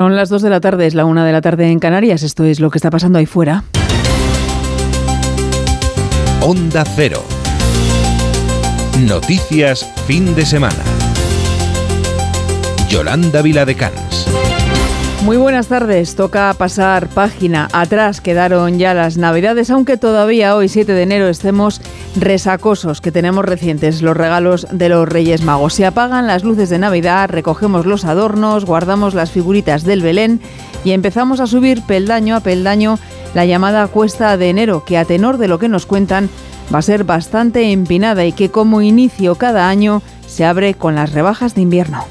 [0.00, 2.22] Son las 2 de la tarde, es la 1 de la tarde en Canarias.
[2.22, 3.64] Esto es lo que está pasando ahí fuera.
[6.40, 7.22] Onda Cero.
[9.00, 10.82] Noticias fin de semana.
[12.88, 14.26] Yolanda Viladecans.
[15.24, 16.16] Muy buenas tardes.
[16.16, 17.68] Toca pasar página.
[17.72, 21.82] Atrás quedaron ya las Navidades, aunque todavía hoy, 7 de enero, estemos
[22.16, 25.74] resacosos que tenemos recientes, los regalos de los Reyes Magos.
[25.74, 30.40] Se apagan las luces de Navidad, recogemos los adornos, guardamos las figuritas del Belén
[30.84, 32.98] y empezamos a subir peldaño a peldaño
[33.34, 36.30] la llamada cuesta de enero, que a tenor de lo que nos cuentan
[36.74, 41.12] va a ser bastante empinada y que como inicio cada año se abre con las
[41.12, 42.06] rebajas de invierno.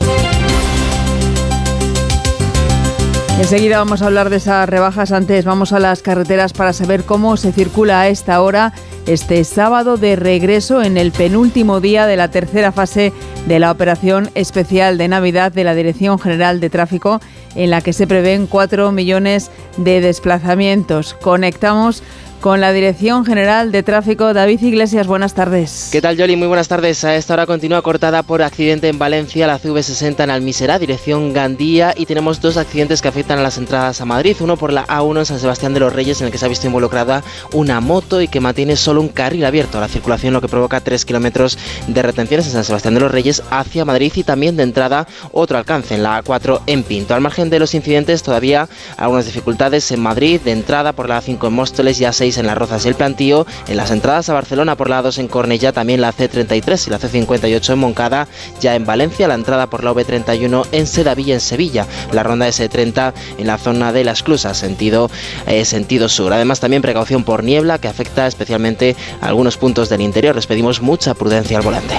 [3.39, 5.13] Enseguida vamos a hablar de esas rebajas.
[5.13, 8.73] Antes vamos a las carreteras para saber cómo se circula a esta hora
[9.07, 13.13] este sábado de regreso en el penúltimo día de la tercera fase
[13.47, 17.21] de la operación especial de Navidad de la Dirección General de Tráfico
[17.55, 21.13] en la que se prevén 4 millones de desplazamientos.
[21.13, 22.03] Conectamos
[22.39, 24.33] con la Dirección General de Tráfico.
[24.33, 25.89] David Iglesias, buenas tardes.
[25.91, 26.35] ¿Qué tal, Yoli?
[26.35, 27.03] Muy buenas tardes.
[27.03, 31.93] A esta hora continúa cortada por accidente en Valencia la CV60 en Almiserá, dirección Gandía,
[31.95, 34.37] y tenemos dos accidentes que afectan a las entradas a Madrid.
[34.39, 36.49] Uno por la A1 en San Sebastián de los Reyes, en el que se ha
[36.49, 37.23] visto involucrada
[37.53, 40.79] una moto y que mantiene solo un carril abierto a la circulación, lo que provoca
[40.79, 44.63] 3 kilómetros de retenciones en San Sebastián de los Reyes hacia Madrid y también de
[44.63, 47.13] entrada otro alcance en la A4 en Pinto.
[47.13, 51.47] Al margen de los incidentes, todavía algunas dificultades en Madrid, de entrada por la A5
[51.47, 54.75] en Móstoles y A6 en Las Rozas y el Plantío, en las entradas a Barcelona
[54.75, 58.27] por la 2 en Cornellá, también la C33 y la C58 en Moncada,
[58.59, 63.13] ya en Valencia la entrada por la V31 en Sedavilla en Sevilla, la ronda S30
[63.37, 65.09] en la zona de las Clusas, sentido,
[65.47, 66.33] eh, sentido sur.
[66.33, 70.35] Además también precaución por niebla que afecta especialmente a algunos puntos del interior.
[70.35, 71.95] Les pedimos mucha prudencia al volante.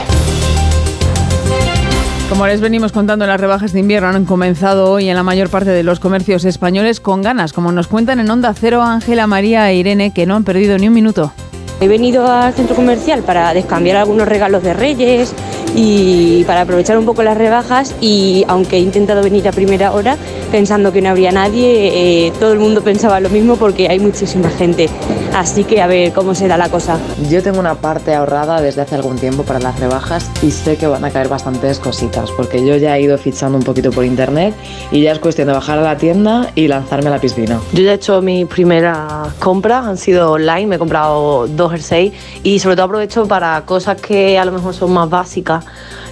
[2.30, 5.70] Como les venimos contando, las rebajas de invierno han comenzado hoy en la mayor parte
[5.70, 9.74] de los comercios españoles con ganas, como nos cuentan en Onda Cero Ángela, María e
[9.74, 11.32] Irene, que no han perdido ni un minuto.
[11.80, 15.34] He venido al centro comercial para descambiar algunos regalos de Reyes
[15.74, 20.16] y para aprovechar un poco las rebajas y aunque he intentado venir a primera hora
[20.50, 24.50] pensando que no habría nadie, eh, todo el mundo pensaba lo mismo porque hay muchísima
[24.50, 24.88] gente.
[25.34, 26.98] Así que a ver cómo se da la cosa.
[27.30, 30.86] Yo tengo una parte ahorrada desde hace algún tiempo para las rebajas y sé que
[30.86, 34.54] van a caer bastantes cositas porque yo ya he ido fichando un poquito por internet
[34.90, 37.60] y ya es cuestión de bajar a la tienda y lanzarme a la piscina.
[37.72, 42.12] Yo ya he hecho mi primera compra, han sido online, me he comprado dos jerseys
[42.42, 45.64] y sobre todo aprovecho para cosas que a lo mejor son más básicas,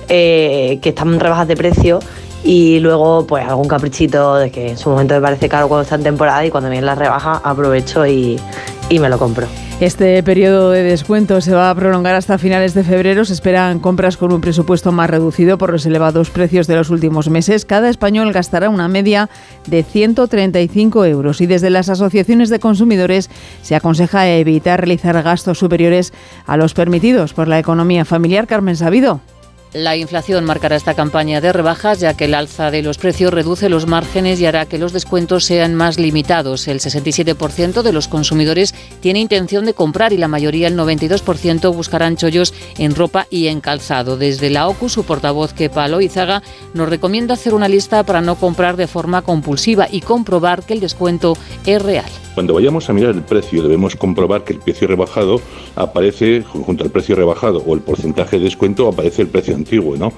[0.09, 2.01] eh, que están rebajas de precio
[2.45, 5.97] y luego pues algún caprichito de que en su momento me parece caro cuando está
[5.97, 8.39] en temporada y cuando viene la rebaja aprovecho y,
[8.89, 9.47] y me lo compro.
[9.81, 13.25] Este periodo de descuento se va a prolongar hasta finales de febrero.
[13.25, 17.31] Se esperan compras con un presupuesto más reducido por los elevados precios de los últimos
[17.31, 17.65] meses.
[17.65, 19.31] Cada español gastará una media
[19.69, 23.31] de 135 euros y desde las asociaciones de consumidores
[23.63, 26.13] se aconseja evitar realizar gastos superiores
[26.45, 28.49] a los permitidos por la economía familiar.
[28.49, 29.21] Carmen Sabido.
[29.75, 33.69] La inflación marcará esta campaña de rebajas, ya que el alza de los precios reduce
[33.69, 36.69] los márgenes y hará que los descuentos sean más limitados.
[36.69, 42.17] El 67% de los consumidores tiene intención de comprar y la mayoría, el 92%, buscarán
[42.17, 44.17] chollos en ropa y en calzado.
[44.17, 46.43] Desde la OCU, su portavoz Kepa Loizaga
[46.73, 50.81] nos recomienda hacer una lista para no comprar de forma compulsiva y comprobar que el
[50.81, 51.37] descuento
[51.67, 52.11] es real.
[52.39, 55.41] Cuando vayamos a mirar el precio debemos comprobar que el precio rebajado
[55.75, 60.13] aparece junto al precio rebajado o el porcentaje de descuento aparece el precio antiguo, ¿no?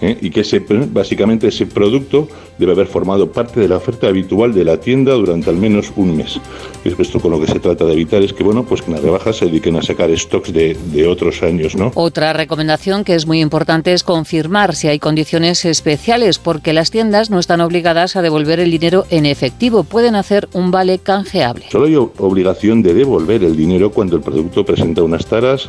[0.00, 0.16] ¿Eh?
[0.20, 4.64] y que ese, básicamente ese producto debe haber formado parte de la oferta habitual de
[4.64, 6.40] la tienda durante al menos un mes.
[6.84, 9.36] Esto con lo que se trata de evitar es que, bueno, pues que las rebajas
[9.36, 11.92] se dediquen a sacar stocks de, de otros años, ¿no?
[11.94, 17.30] Otra recomendación que es muy importante es confirmar si hay condiciones especiales, porque las tiendas
[17.30, 21.66] no están obligadas a devolver el dinero en efectivo, pueden hacer un vale canjeable.
[21.70, 25.68] Solo hay obligación de devolver el dinero cuando el producto presenta unas taras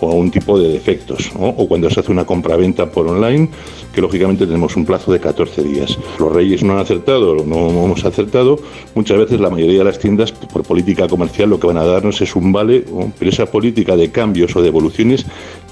[0.00, 3.48] o un tipo de defectos, o cuando se hace una compraventa por online,
[3.92, 5.98] que lógicamente tenemos un plazo de 14 días.
[6.18, 8.58] Los reyes no han acertado, no hemos acertado,
[8.94, 12.20] muchas veces la mayoría de las tiendas por política comercial lo que van a darnos
[12.20, 12.84] es un vale,
[13.18, 15.26] pero esa política de cambios o de evoluciones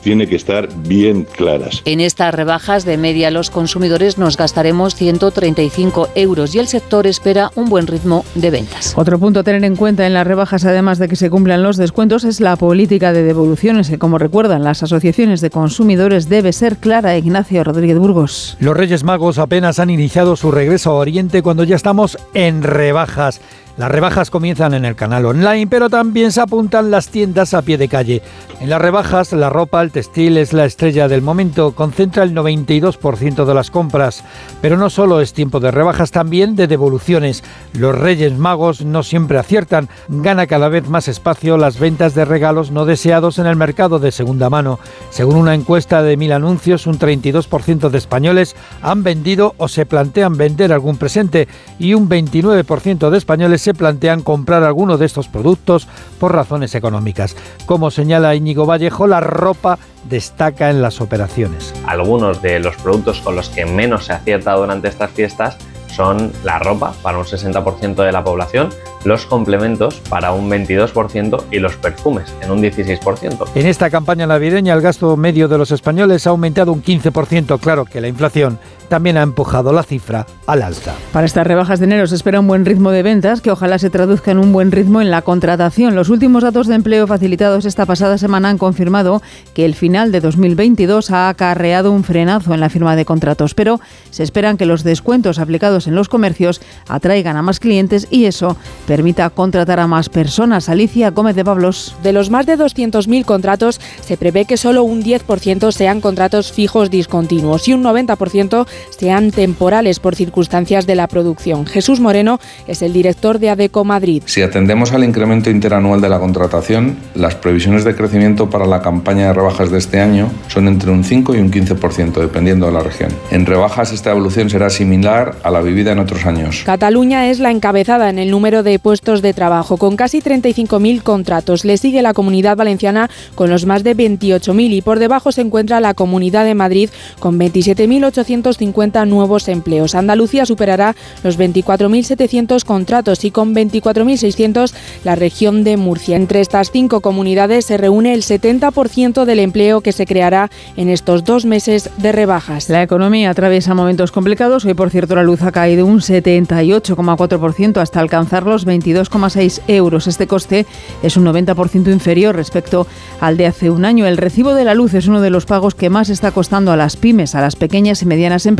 [0.06, 1.82] tiene que estar bien claras.
[1.85, 7.50] En estas rebajas de media los consumidores nos gastaremos 135 euros y el sector espera
[7.56, 8.93] un buen ritmo de ventas.
[8.97, 11.76] Otro punto a tener en cuenta en las rebajas, además de que se cumplan los
[11.76, 16.76] descuentos, es la política de devoluciones, que como recuerdan las asociaciones de consumidores debe ser
[16.76, 17.19] clara.
[17.19, 18.56] Ignacio Rodríguez Burgos.
[18.61, 23.41] Los Reyes Magos apenas han iniciado su regreso a Oriente cuando ya estamos en rebajas.
[23.76, 27.76] Las rebajas comienzan en el canal online, pero también se apuntan las tiendas a pie
[27.76, 28.23] de calle.
[28.58, 33.44] En las rebajas, la ropa, el textil es la estrella del momento, concentra el 92%
[33.44, 34.25] de las compras.
[34.62, 37.44] Pero no solo es tiempo de rebajas, también de devoluciones.
[37.75, 42.70] Los Reyes Magos no siempre aciertan, gana cada vez más espacio las ventas de regalos
[42.70, 44.78] no deseados en el mercado de segunda mano.
[45.11, 50.38] Según una encuesta de Mil Anuncios, un 32% de españoles han vendido o se plantean
[50.38, 51.46] vender algún presente
[51.78, 55.88] y un 29% de españoles se plantean comprar alguno de estos productos
[56.20, 57.34] por razones económicas.
[57.66, 59.76] Como señala Íñigo Vallejo, la ropa
[60.08, 61.74] destaca en las operaciones.
[61.84, 65.58] Algunos de los productos con los que menos se acierta durante estas fiestas
[65.88, 68.68] son la ropa para un 60% de la población,
[69.04, 73.48] los complementos para un 22% y los perfumes en un 16%.
[73.56, 77.58] En esta campaña navideña el gasto medio de los españoles ha aumentado un 15%.
[77.58, 80.94] Claro que la inflación también ha empujado la cifra al alza.
[81.12, 83.91] Para estas rebajas de enero se espera un buen ritmo de ventas que ojalá se
[83.91, 85.94] traduzca en un buen ritmo en la contratación.
[85.94, 89.23] Los últimos datos de empleo facilitados esta pasada semana han confirmado
[89.55, 93.81] que el final de 2022 ha acarreado un frenazo en la firma de contratos, pero
[94.11, 98.56] se esperan que los descuentos aplicados en los comercios atraigan a más clientes y eso
[98.87, 100.69] permita contratar a más personas.
[100.69, 101.94] Alicia Gómez de Pablos.
[102.03, 106.91] De los más de 200.000 contratos, se prevé que solo un 10% sean contratos fijos
[106.91, 111.67] discontinuos y un 90% sean temporales por circunstancias de la producción.
[111.67, 114.23] Jesús Moreno es el director de ADECO Madrid.
[114.26, 119.28] Si atendemos al incremento interanual de la contratación, las previsiones de crecimiento para la campaña
[119.28, 122.81] de rebajas de este año son entre un 5 y un 15%, dependiendo de la
[122.81, 123.11] región.
[123.31, 126.62] En rebajas esta evolución será similar a la vivida en otros años.
[126.64, 131.64] Cataluña es la encabezada en el número de puestos de trabajo, con casi 35.000 contratos.
[131.64, 135.81] Le sigue la Comunidad Valenciana con los más de 28.000 y por debajo se encuentra
[135.81, 138.65] la Comunidad de Madrid con 27.850
[139.06, 139.94] nuevos empleos.
[139.94, 144.72] Andalucía superará los 24.700 contratos y con 24.600
[145.04, 146.16] la región de Murcia.
[146.16, 151.24] Entre estas cinco comunidades se reúne el 70% del empleo que se creará en estos
[151.24, 152.68] dos meses de rebajas.
[152.68, 154.64] La economía atraviesa momentos complicados.
[154.64, 160.06] Hoy, por cierto, la luz ha caído un 78,4% hasta alcanzar los 22,6 euros.
[160.06, 160.66] Este coste
[161.02, 162.86] es un 90% inferior respecto
[163.20, 164.06] al de hace un año.
[164.06, 166.76] El recibo de la luz es uno de los pagos que más está costando a
[166.76, 168.56] las pymes, a las pequeñas y medianas empresas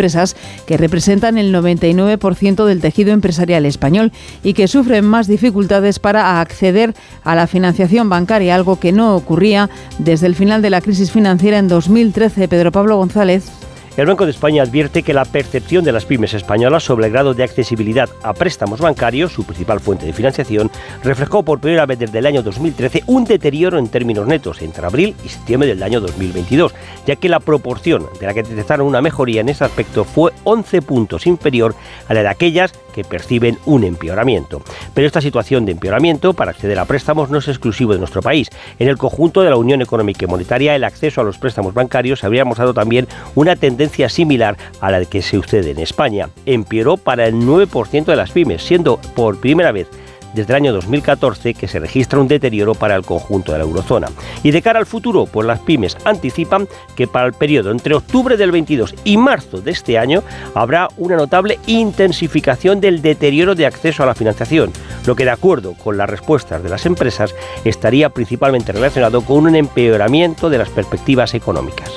[0.67, 4.13] que representan el 99% del tejido empresarial español
[4.43, 6.95] y que sufren más dificultades para acceder
[7.25, 11.59] a la financiación bancaria, algo que no ocurría desde el final de la crisis financiera
[11.59, 12.49] en 2013.
[12.49, 13.66] Pedro Pablo González.
[13.97, 17.33] El Banco de España advierte que la percepción de las pymes españolas sobre el grado
[17.33, 20.71] de accesibilidad a préstamos bancarios, su principal fuente de financiación,
[21.03, 25.17] reflejó por primera vez desde el año 2013 un deterioro en términos netos entre abril
[25.25, 26.75] y septiembre del año 2022,
[27.07, 30.83] ya que la proporción de la que detectaron una mejoría en este aspecto fue 11
[30.83, 31.75] puntos inferior
[32.07, 34.63] a la de aquellas que perciben un empeoramiento.
[34.95, 38.49] Pero esta situación de empeoramiento para acceder a préstamos no es exclusivo de nuestro país.
[38.79, 42.25] En el conjunto de la Unión Económica y Monetaria, el acceso a los préstamos bancarios
[42.25, 46.31] habría mostrado también una tendencia similar a la que se sucede en España.
[46.47, 49.89] Empeoró para el 9% de las pymes, siendo por primera vez
[50.37, 54.09] desde el año 2014 que se registra un deterioro para el conjunto de la eurozona.
[54.43, 58.37] Y de cara al futuro, pues las pymes anticipan que para el periodo entre octubre
[58.37, 60.23] del 22 y marzo de este año
[60.55, 64.73] habrá una notable intensificación del deterioro de acceso a la financiación,
[65.07, 67.35] lo que de acuerdo con las respuestas de las empresas
[67.65, 71.91] estaría principalmente relacionado con un empeoramiento de las perspectivas económicas.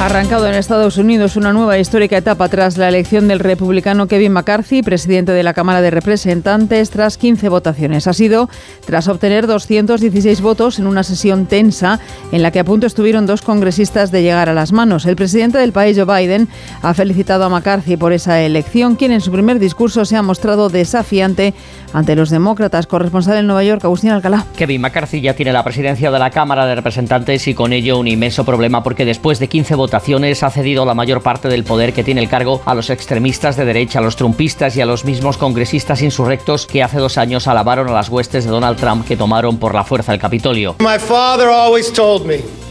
[0.00, 4.82] Arrancado en Estados Unidos una nueva histórica etapa tras la elección del republicano Kevin McCarthy,
[4.82, 8.06] presidente de la Cámara de Representantes, tras 15 votaciones.
[8.06, 8.50] Ha sido
[8.86, 12.00] tras obtener 216 votos en una sesión tensa
[12.32, 15.06] en la que a punto estuvieron dos congresistas de llegar a las manos.
[15.06, 16.48] El presidente del país, Joe Biden,
[16.82, 20.68] ha felicitado a McCarthy por esa elección, quien en su primer discurso se ha mostrado
[20.68, 21.54] desafiante
[21.92, 22.86] ante los demócratas.
[22.86, 24.44] Corresponsal en Nueva York, Agustín Alcalá.
[24.56, 28.08] Kevin McCarthy ya tiene la presidencia de la Cámara de Representantes y con ello un
[28.08, 32.02] inmenso problema porque después de 15 votaciones ha cedido la mayor parte del poder que
[32.02, 35.36] tiene el cargo a los extremistas de derecha, a los trumpistas y a los mismos
[35.36, 39.58] congresistas insurrectos que hace dos años alabaron a las huestes de Donald Trump que tomaron
[39.58, 40.76] por la fuerza el Capitolio.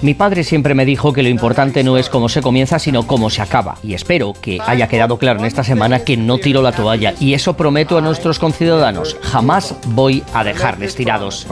[0.03, 3.29] Mi padre siempre me dijo que lo importante no es cómo se comienza, sino cómo
[3.29, 3.75] se acaba.
[3.81, 7.13] Y espero que haya quedado claro en esta semana que no tiro la toalla.
[7.21, 9.15] Y eso prometo a nuestros conciudadanos.
[9.21, 11.47] Jamás voy a dejarles tirados.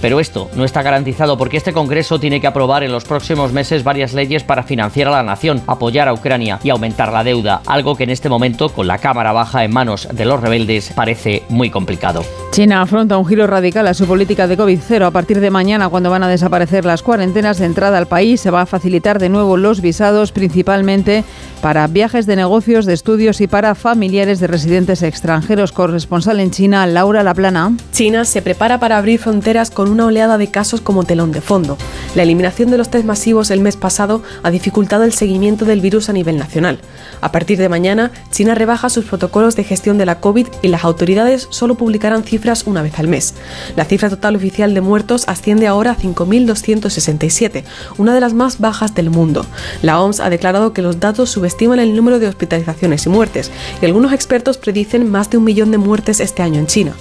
[0.00, 3.82] Pero esto no está garantizado porque este Congreso tiene que aprobar en los próximos meses
[3.82, 7.96] varias leyes para financiar a la nación, apoyar a Ucrania y aumentar la deuda, algo
[7.96, 11.70] que en este momento, con la Cámara Baja en manos de los rebeldes, parece muy
[11.70, 12.22] complicado.
[12.52, 15.04] China afronta un giro radical a su política de COVID-0.
[15.04, 18.40] A partir de mañana cuando van a desaparecer las cuarentenas de entrada al país.
[18.40, 21.24] Se va a facilitar de nuevo los visados, principalmente
[21.62, 25.72] para viajes de negocios, de estudios y para familiares de residentes extranjeros.
[25.72, 27.76] Corresponsal en China, Laura Laplana.
[27.92, 31.76] China se prepara para abrir fronteras con una oleada de casos como telón de fondo.
[32.14, 36.08] La eliminación de los test masivos el mes pasado ha dificultado el seguimiento del virus
[36.08, 36.78] a nivel nacional.
[37.20, 40.84] A partir de mañana, China rebaja sus protocolos de gestión de la COVID y las
[40.84, 43.34] autoridades solo publicarán cifras una vez al mes.
[43.76, 47.64] La cifra total oficial de muertos asciende ahora a 5.267,
[47.96, 49.46] una de las más bajas del mundo.
[49.82, 53.86] La OMS ha declarado que los datos subestiman el número de hospitalizaciones y muertes, y
[53.86, 56.92] algunos expertos predicen más de un millón de muertes este año en China.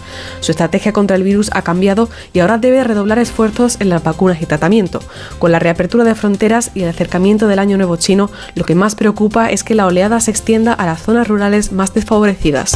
[0.42, 4.42] Su estrategia contra el virus ha cambiado y ahora debe redoblar esfuerzos en las vacunas
[4.42, 5.00] y tratamiento.
[5.40, 8.96] Con la reapertura de fronteras y el acercamiento del Año Nuevo chino, lo que más
[8.96, 12.74] preocupa es que la oleada se extienda a las zonas rurales más desfavorecidas.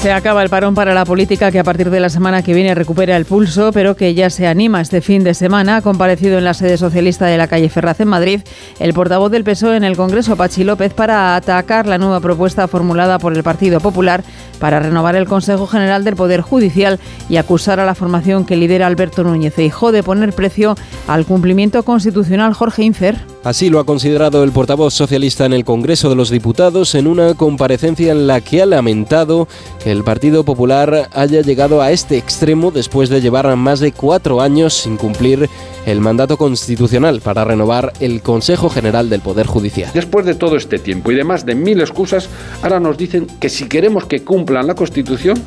[0.00, 2.74] Se acaba el parón para la política que a partir de la semana que viene
[2.74, 5.76] recupera el pulso, pero que ya se anima este fin de semana.
[5.76, 8.40] Ha comparecido en la sede socialista de la calle Ferraz en Madrid
[8.78, 13.18] el portavoz del PSOE en el Congreso, Pachi López, para atacar la nueva propuesta formulada
[13.18, 14.24] por el Partido Popular
[14.58, 18.86] para renovar el Consejo General del Poder Judicial y acusar a la formación que lidera
[18.86, 20.76] Alberto Núñez Feijóo de poner precio
[21.08, 23.18] al cumplimiento constitucional Jorge Infer.
[23.42, 27.32] Así lo ha considerado el portavoz socialista en el Congreso de los Diputados en una
[27.32, 29.48] comparecencia en la que ha lamentado
[29.82, 34.42] que el Partido Popular haya llegado a este extremo después de llevar más de cuatro
[34.42, 35.48] años sin cumplir
[35.86, 39.90] el mandato constitucional para renovar el Consejo General del Poder Judicial.
[39.94, 42.28] Después de todo este tiempo y de más de mil excusas,
[42.60, 45.38] ahora nos dicen que si queremos que cumplan la Constitución,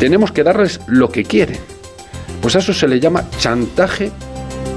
[0.00, 1.58] tenemos que darles lo que quieren.
[2.40, 4.10] Pues a eso se le llama chantaje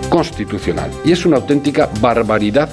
[0.09, 2.69] constitucional y es una auténtica barbaridad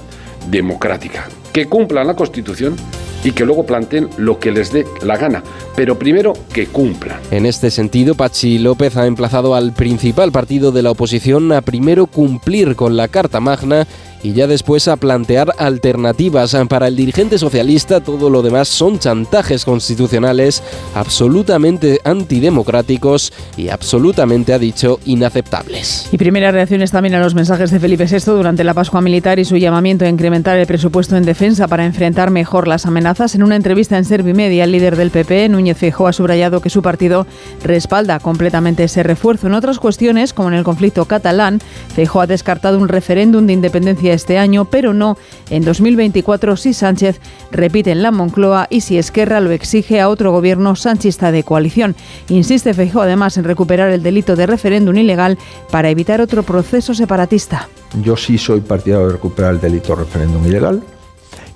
[0.51, 1.29] democrática.
[1.53, 2.77] Que cumplan la Constitución
[3.25, 5.43] y que luego planteen lo que les dé la gana,
[5.75, 7.19] pero primero que cumplan.
[7.31, 12.07] En este sentido, Pachi López ha emplazado al principal partido de la oposición a primero
[12.07, 13.87] cumplir con la Carta Magna
[14.23, 16.57] y ya después a plantear alternativas.
[16.69, 20.63] Para el dirigente socialista todo lo demás son chantajes constitucionales
[20.95, 26.09] absolutamente antidemocráticos y absolutamente, ha dicho, inaceptables.
[26.13, 29.45] Y primeras reacciones también a los mensajes de Felipe VI durante la Pascua Militar y
[29.45, 33.35] su llamamiento a incrementar el presupuesto en defensa para enfrentar mejor las amenazas.
[33.35, 36.83] En una entrevista en Servimedia, el líder del PP, Núñez Feijóo, ha subrayado que su
[36.83, 37.27] partido
[37.63, 39.47] respalda completamente ese refuerzo.
[39.47, 41.61] En otras cuestiones, como en el conflicto catalán,
[41.95, 45.17] Feijóo ha descartado un referéndum de independencia este año, pero no
[45.51, 47.21] en 2024 si Sánchez
[47.53, 51.95] repite en la Moncloa y si Esquerra lo exige a otro gobierno sanchista de coalición.
[52.29, 55.39] Insiste Feijóo además en recuperar el delito de referéndum ilegal
[55.71, 57.69] para evitar otro proceso separatista.
[58.03, 60.83] Yo sí soy partidario de recuperar el delito de referéndum ilegal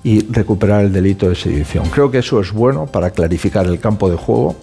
[0.02, 1.88] y recuperar el delito de sedición.
[1.90, 4.56] Creo que eso es bueno para clarificar el campo de juego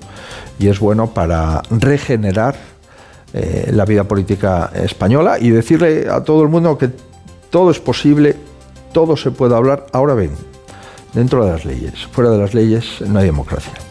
[0.59, 2.55] y es bueno para regenerar
[3.33, 6.89] eh, la vida política española y decirle a todo el mundo que
[7.49, 8.35] todo es posible,
[8.93, 9.87] todo se puede hablar.
[9.93, 10.31] Ahora ven,
[11.13, 13.86] dentro de las leyes, fuera de las leyes no hay democracia.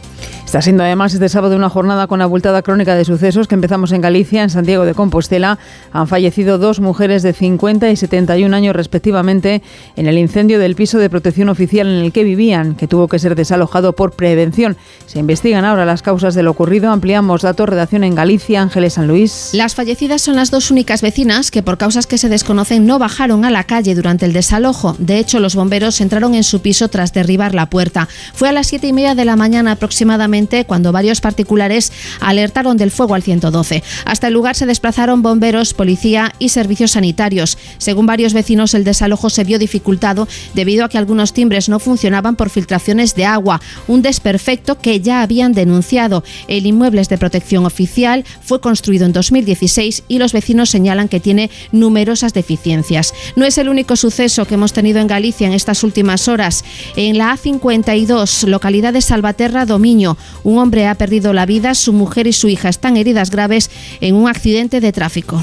[0.56, 4.00] Está siendo además este sábado una jornada con abultada crónica de sucesos que empezamos en
[4.00, 5.58] Galicia, en Santiago de Compostela.
[5.92, 9.60] Han fallecido dos mujeres de 50 y 71 años respectivamente
[9.96, 13.18] en el incendio del piso de protección oficial en el que vivían, que tuvo que
[13.18, 14.78] ser desalojado por prevención.
[15.04, 16.90] Se investigan ahora las causas de lo ocurrido.
[16.90, 19.50] Ampliamos datos, redacción en Galicia, Ángeles San Luis.
[19.52, 23.44] Las fallecidas son las dos únicas vecinas que por causas que se desconocen no bajaron
[23.44, 24.96] a la calle durante el desalojo.
[24.98, 28.08] De hecho, los bomberos entraron en su piso tras derribar la puerta.
[28.32, 32.90] Fue a las siete y media de la mañana aproximadamente cuando varios particulares alertaron del
[32.90, 33.82] fuego al 112.
[34.04, 37.58] Hasta el lugar se desplazaron bomberos, policía y servicios sanitarios.
[37.78, 42.36] Según varios vecinos, el desalojo se vio dificultado debido a que algunos timbres no funcionaban
[42.36, 46.22] por filtraciones de agua, un desperfecto que ya habían denunciado.
[46.48, 51.20] El inmueble es de protección oficial, fue construido en 2016 y los vecinos señalan que
[51.20, 53.12] tiene numerosas deficiencias.
[53.34, 56.64] No es el único suceso que hemos tenido en Galicia en estas últimas horas.
[56.96, 62.26] En la A52, localidad de Salvaterra, Domiño, un hombre ha perdido la vida, su mujer
[62.26, 65.42] y su hija están heridas graves en un accidente de tráfico.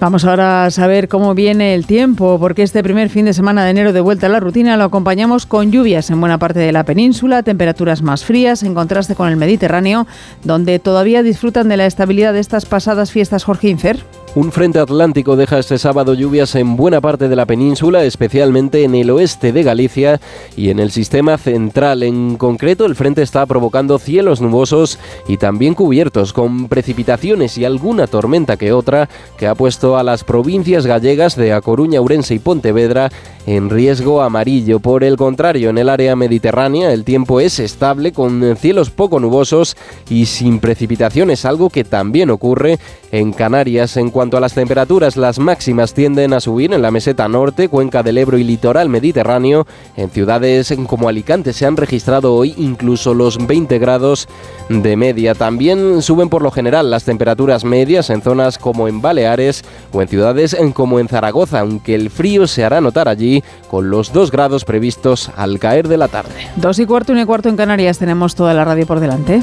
[0.00, 3.70] Vamos ahora a saber cómo viene el tiempo, porque este primer fin de semana de
[3.70, 6.84] enero de vuelta a la rutina lo acompañamos con lluvias en buena parte de la
[6.84, 10.06] península, temperaturas más frías en contraste con el Mediterráneo,
[10.42, 14.02] donde todavía disfrutan de la estabilidad de estas pasadas fiestas Jorge Infer.
[14.36, 18.94] Un frente atlántico deja este sábado lluvias en buena parte de la península, especialmente en
[18.94, 20.20] el oeste de Galicia
[20.56, 22.04] y en el sistema central.
[22.04, 28.06] En concreto, el frente está provocando cielos nubosos y también cubiertos con precipitaciones y alguna
[28.06, 32.38] tormenta que otra que ha puesto a las provincias gallegas de A Coruña, Urense y
[32.38, 33.10] Pontevedra
[33.46, 34.78] en riesgo amarillo.
[34.78, 39.76] Por el contrario, en el área mediterránea el tiempo es estable con cielos poco nubosos
[40.08, 42.78] y sin precipitaciones, algo que también ocurre
[43.10, 43.96] en Canarias.
[43.96, 48.02] En cuanto a las temperaturas, las máximas tienden a subir en la meseta norte, cuenca
[48.02, 49.66] del Ebro y litoral mediterráneo.
[49.96, 54.28] En ciudades como Alicante se han registrado hoy incluso los 20 grados
[54.68, 55.34] de media.
[55.34, 60.08] También suben por lo general las temperaturas medias en zonas como en Baleares o en
[60.08, 64.66] ciudades como en Zaragoza, aunque el frío se hará notar allí con los 2 grados
[64.66, 66.46] previstos al caer de la tarde.
[66.56, 67.98] Dos y cuarto, una y cuarto en Canarias.
[67.98, 69.42] Tenemos toda la radio por delante.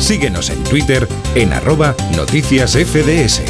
[0.00, 3.42] Síguenos en Twitter en arroba noticias FDS.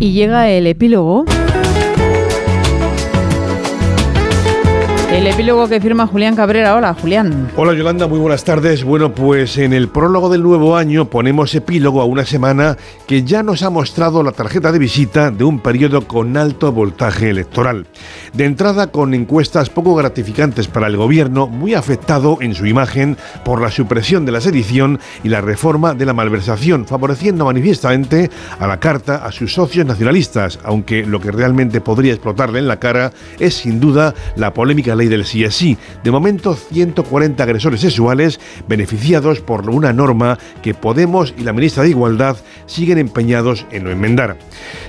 [0.00, 1.26] Y llega el epílogo.
[5.16, 6.76] El epílogo que firma Julián Cabrera.
[6.76, 7.50] Hola, Julián.
[7.56, 8.84] Hola, Yolanda, muy buenas tardes.
[8.84, 13.42] Bueno, pues en el prólogo del nuevo año ponemos epílogo a una semana que ya
[13.42, 17.86] nos ha mostrado la tarjeta de visita de un periodo con alto voltaje electoral.
[18.34, 23.62] De entrada, con encuestas poco gratificantes para el gobierno, muy afectado en su imagen por
[23.62, 28.80] la supresión de la sedición y la reforma de la malversación, favoreciendo manifiestamente a la
[28.80, 33.54] carta a sus socios nacionalistas, aunque lo que realmente podría explotarle en la cara es
[33.54, 35.76] sin duda la polémica ley del sí sí.
[36.02, 41.90] De momento, 140 agresores sexuales beneficiados por una norma que Podemos y la ministra de
[41.90, 42.36] Igualdad
[42.66, 44.38] siguen empeñados en no enmendar.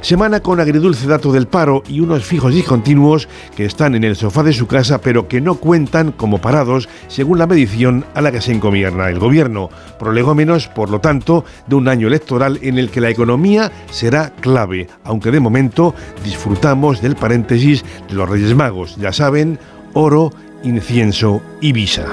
[0.02, 4.44] Semana con agridulce dato del paro y unos fijos discontinuos que están en el sofá
[4.44, 8.42] de su casa pero que no cuentan como parados según la medición a la que
[8.42, 9.70] se encomierna el gobierno.
[10.00, 14.88] Prolegómenos, por lo tanto, de un año electoral en el que la economía será clave,
[15.04, 15.94] aunque de momento
[16.24, 18.96] disfrutamos del paréntesis de los Reyes Magos.
[18.98, 19.60] Ya saben,
[19.98, 20.32] oro,
[20.64, 22.06] incienso y visa.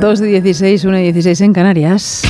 [0.00, 2.22] 2 de 16, 1 de 16 en Canarias.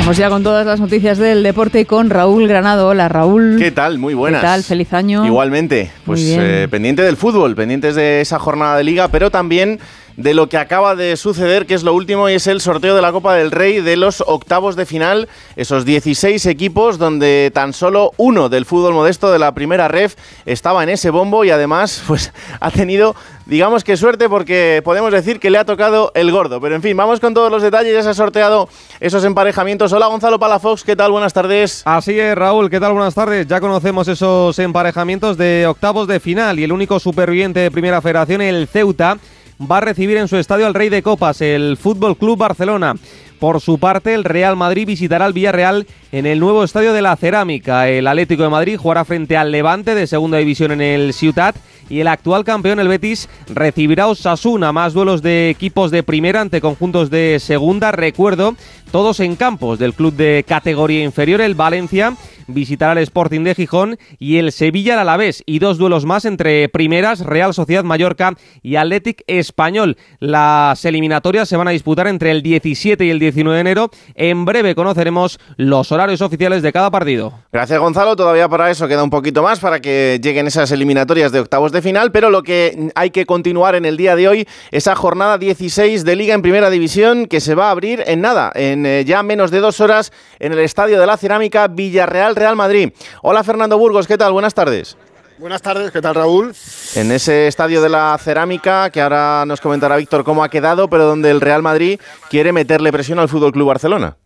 [0.00, 2.88] Vamos ya con todas las noticias del deporte con Raúl Granado.
[2.88, 3.56] Hola Raúl.
[3.58, 3.98] ¿Qué tal?
[3.98, 4.42] Muy buenas.
[4.42, 4.62] ¿Qué tal?
[4.62, 5.24] Feliz año.
[5.24, 5.90] Igualmente.
[6.04, 9.80] Pues eh, pendiente del fútbol, pendientes de esa jornada de liga, pero también
[10.16, 13.02] de lo que acaba de suceder, que es lo último, y es el sorteo de
[13.02, 18.12] la Copa del Rey de los octavos de final, esos 16 equipos donde tan solo
[18.16, 22.32] uno del fútbol modesto de la primera ref estaba en ese bombo y además pues
[22.60, 23.14] ha tenido
[23.46, 26.60] digamos que suerte porque podemos decir que le ha tocado el gordo.
[26.60, 27.94] Pero en fin, vamos con todos los detalles.
[27.94, 28.68] Ya se ha sorteado
[29.00, 29.92] esos emparejamientos.
[29.92, 31.12] Hola Gonzalo Palafox, ¿qué tal?
[31.12, 31.82] Buenas tardes.
[31.84, 32.92] Así es, Raúl, ¿qué tal?
[32.92, 33.46] Buenas tardes.
[33.46, 38.42] Ya conocemos esos emparejamientos de octavos de final y el único superviviente de Primera Federación,
[38.42, 39.18] el Ceuta,
[39.60, 42.94] va a recibir en su estadio al Rey de Copas, el Fútbol Club Barcelona.
[43.38, 47.16] Por su parte, el Real Madrid visitará al Villarreal en el nuevo estadio de la
[47.16, 47.88] Cerámica.
[47.88, 51.56] El Atlético de Madrid jugará frente al Levante de segunda división en el Ciutat
[51.88, 56.60] y el actual campeón, el Betis, recibirá Osasuna, más duelos de equipos de primera ante
[56.60, 57.92] conjuntos de segunda.
[57.92, 58.56] Recuerdo,
[58.90, 62.16] todos en campos del club de categoría inferior, el Valencia
[62.48, 66.68] visitará el Sporting de Gijón y el Sevilla al Alavés y dos duelos más entre
[66.68, 69.96] primeras Real Sociedad Mallorca y Athletic Español.
[70.20, 73.90] Las eliminatorias se van a disputar entre el 17 y el 19 de enero.
[74.14, 77.32] En breve conoceremos los horarios oficiales de cada partido.
[77.52, 81.40] Gracias Gonzalo, todavía para eso queda un poquito más para que lleguen esas eliminatorias de
[81.40, 84.94] octavos de final, pero lo que hay que continuar en el día de hoy, esa
[84.94, 88.86] jornada 16 de Liga en Primera División que se va a abrir en nada, en
[88.86, 92.90] eh, ya menos de dos horas en el Estadio de la Cerámica Villarreal Real Madrid.
[93.22, 94.32] Hola Fernando Burgos, ¿qué tal?
[94.32, 94.96] Buenas tardes.
[95.38, 96.54] Buenas tardes, ¿qué tal Raúl?
[96.94, 101.04] En ese estadio de la cerámica, que ahora nos comentará Víctor cómo ha quedado, pero
[101.04, 104.16] donde el Real Madrid quiere meterle presión al Fútbol Club Barcelona.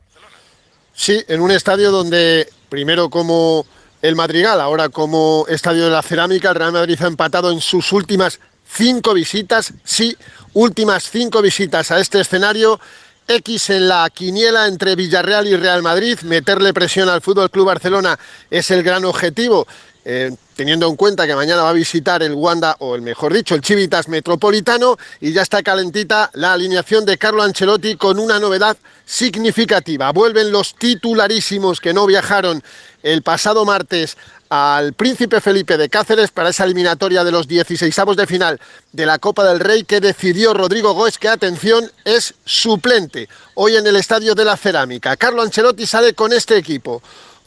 [0.94, 3.66] Sí, en un estadio donde primero como
[4.02, 7.92] el Madrigal, ahora como estadio de la cerámica, el Real Madrid ha empatado en sus
[7.92, 8.38] últimas
[8.72, 10.16] cinco visitas, sí,
[10.52, 12.78] últimas cinco visitas a este escenario.
[13.26, 18.18] X en la quiniela entre Villarreal y Real Madrid, meterle presión al Fútbol Club Barcelona
[18.48, 19.66] es el gran objetivo.
[20.04, 23.54] Eh, teniendo en cuenta que mañana va a visitar el Wanda, o el mejor dicho,
[23.54, 28.76] el Chivitas Metropolitano, y ya está calentita la alineación de Carlo Ancelotti con una novedad
[29.06, 30.12] significativa.
[30.12, 32.62] Vuelven los titularísimos que no viajaron
[33.02, 34.18] el pasado martes
[34.50, 38.60] al Príncipe Felipe de Cáceres para esa eliminatoria de los 16 de final
[38.92, 43.86] de la Copa del Rey que decidió Rodrigo Góez, que atención, es suplente hoy en
[43.86, 45.16] el Estadio de la Cerámica.
[45.16, 47.02] Carlo Ancelotti sale con este equipo.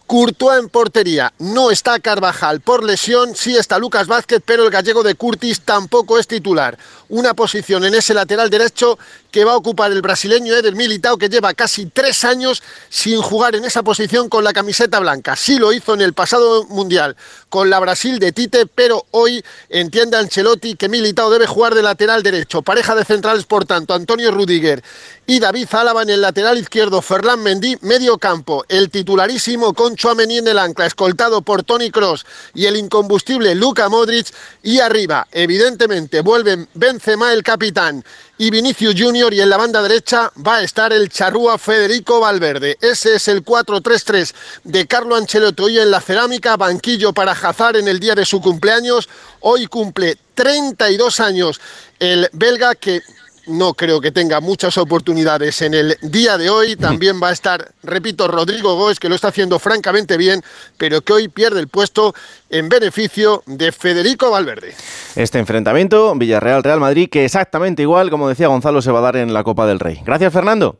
[0.07, 1.33] Courtois en portería.
[1.39, 6.19] No está Carvajal por lesión, sí está Lucas Vázquez, pero el gallego de Curtis tampoco
[6.19, 6.77] es titular.
[7.09, 8.97] Una posición en ese lateral derecho
[9.31, 13.55] que va a ocupar el brasileño Eder Militao, que lleva casi tres años sin jugar
[13.55, 15.35] en esa posición con la camiseta blanca.
[15.35, 17.15] Sí lo hizo en el pasado Mundial
[17.49, 22.21] con la Brasil de Tite, pero hoy entiende Ancelotti que Militao debe jugar de lateral
[22.23, 22.61] derecho.
[22.61, 24.83] Pareja de centrales, por tanto, Antonio Rudiger
[25.25, 30.37] y David Álava en el lateral izquierdo, Ferland Mendy, medio campo, el titularísimo Concho Amení
[30.37, 34.27] en el ancla, escoltado por Tony Cross y el incombustible Luka Modric,
[34.61, 36.67] y arriba, evidentemente, vuelven
[37.03, 38.01] Benzema, el capitán,
[38.37, 42.77] y Vinicius Junior y en la banda derecha va a estar el charrúa Federico Valverde.
[42.79, 47.89] Ese es el 4-3-3 de Carlo Ancelotti hoy en la cerámica, banquillo para Hazard en
[47.89, 49.09] el día de su cumpleaños.
[49.41, 51.59] Hoy cumple 32 años
[51.99, 53.01] el belga que
[53.47, 56.75] no creo que tenga muchas oportunidades en el día de hoy.
[56.75, 60.41] También va a estar, repito, Rodrigo Góez, que lo está haciendo francamente bien,
[60.77, 62.13] pero que hoy pierde el puesto
[62.49, 64.73] en beneficio de Federico Valverde.
[65.15, 69.33] Este enfrentamiento, Villarreal-Real Madrid, que exactamente igual, como decía Gonzalo, se va a dar en
[69.33, 70.01] la Copa del Rey.
[70.05, 70.79] Gracias, Fernando.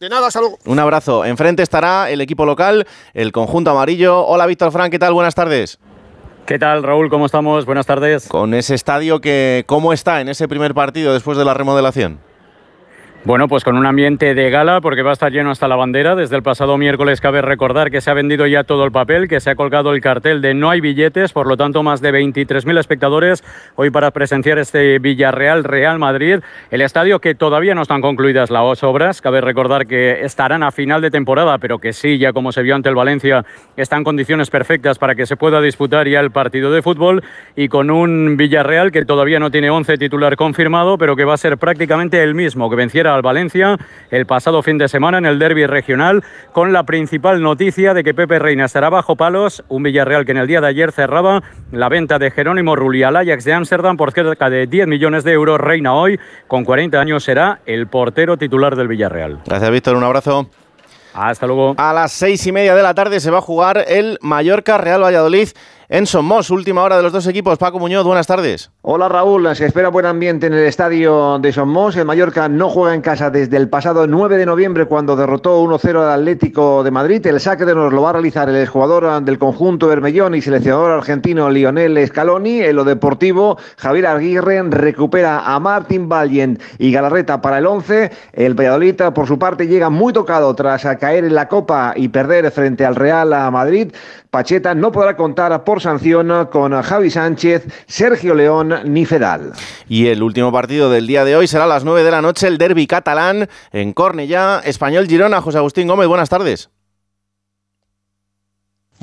[0.00, 0.50] De nada, salud.
[0.64, 1.24] Un abrazo.
[1.24, 4.26] Enfrente estará el equipo local, el conjunto amarillo.
[4.26, 5.12] Hola, Víctor Frank, ¿qué tal?
[5.12, 5.78] Buenas tardes.
[6.46, 7.08] ¿Qué tal, Raúl?
[7.08, 7.64] ¿Cómo estamos?
[7.66, 8.26] Buenas tardes.
[8.26, 12.18] Con ese estadio que, ¿cómo está en ese primer partido después de la remodelación?
[13.24, 16.16] Bueno, pues con un ambiente de gala, porque va a estar lleno hasta la bandera.
[16.16, 19.38] Desde el pasado miércoles cabe recordar que se ha vendido ya todo el papel, que
[19.38, 22.80] se ha colgado el cartel de no hay billetes, por lo tanto más de 23.000
[22.80, 23.44] espectadores
[23.76, 26.40] hoy para presenciar este Villarreal Real Madrid.
[26.72, 31.00] El estadio que todavía no están concluidas las obras, cabe recordar que estarán a final
[31.00, 33.44] de temporada, pero que sí, ya como se vio ante el Valencia,
[33.76, 37.22] está en condiciones perfectas para que se pueda disputar ya el partido de fútbol
[37.54, 41.36] y con un Villarreal que todavía no tiene 11 titular confirmado, pero que va a
[41.36, 43.78] ser prácticamente el mismo que venciera al Valencia
[44.10, 46.22] el pasado fin de semana en el derby regional,
[46.52, 50.38] con la principal noticia de que Pepe Reina estará bajo palos, un Villarreal que en
[50.38, 54.12] el día de ayer cerraba la venta de Jerónimo Rulli al Ajax de Ámsterdam por
[54.12, 55.60] cerca de 10 millones de euros.
[55.60, 59.40] Reina hoy, con 40 años, será el portero titular del Villarreal.
[59.46, 59.96] Gracias, Víctor.
[59.96, 60.48] Un abrazo.
[61.14, 61.74] Hasta luego.
[61.76, 65.02] A las seis y media de la tarde se va a jugar el Mallorca Real
[65.02, 65.48] Valladolid
[65.92, 66.48] en Somos.
[66.48, 67.58] Última hora de los dos equipos.
[67.58, 68.70] Paco Muñoz, buenas tardes.
[68.80, 71.96] Hola Raúl, se espera buen ambiente en el estadio de Somos.
[71.96, 76.02] El Mallorca no juega en casa desde el pasado 9 de noviembre cuando derrotó 1-0
[76.02, 77.26] al Atlético de Madrid.
[77.26, 80.92] El saque de nos lo va a realizar el exjugador del conjunto Bermellón y seleccionador
[80.92, 82.62] argentino Lionel Scaloni.
[82.62, 88.10] En lo deportivo, Javier Aguirre recupera a Martín Vallent y Galarreta para el 11.
[88.32, 92.50] El Valladolid, por su parte, llega muy tocado tras caer en la Copa y perder
[92.50, 93.92] frente al Real Madrid.
[94.32, 99.52] Pacheta no podrá contar por sanción con Javi Sánchez, Sergio León ni Fedal.
[99.90, 102.48] Y el último partido del día de hoy será a las 9 de la noche,
[102.48, 105.42] el derby catalán en Cornellá, Español Girona.
[105.42, 106.70] José Agustín Gómez, buenas tardes.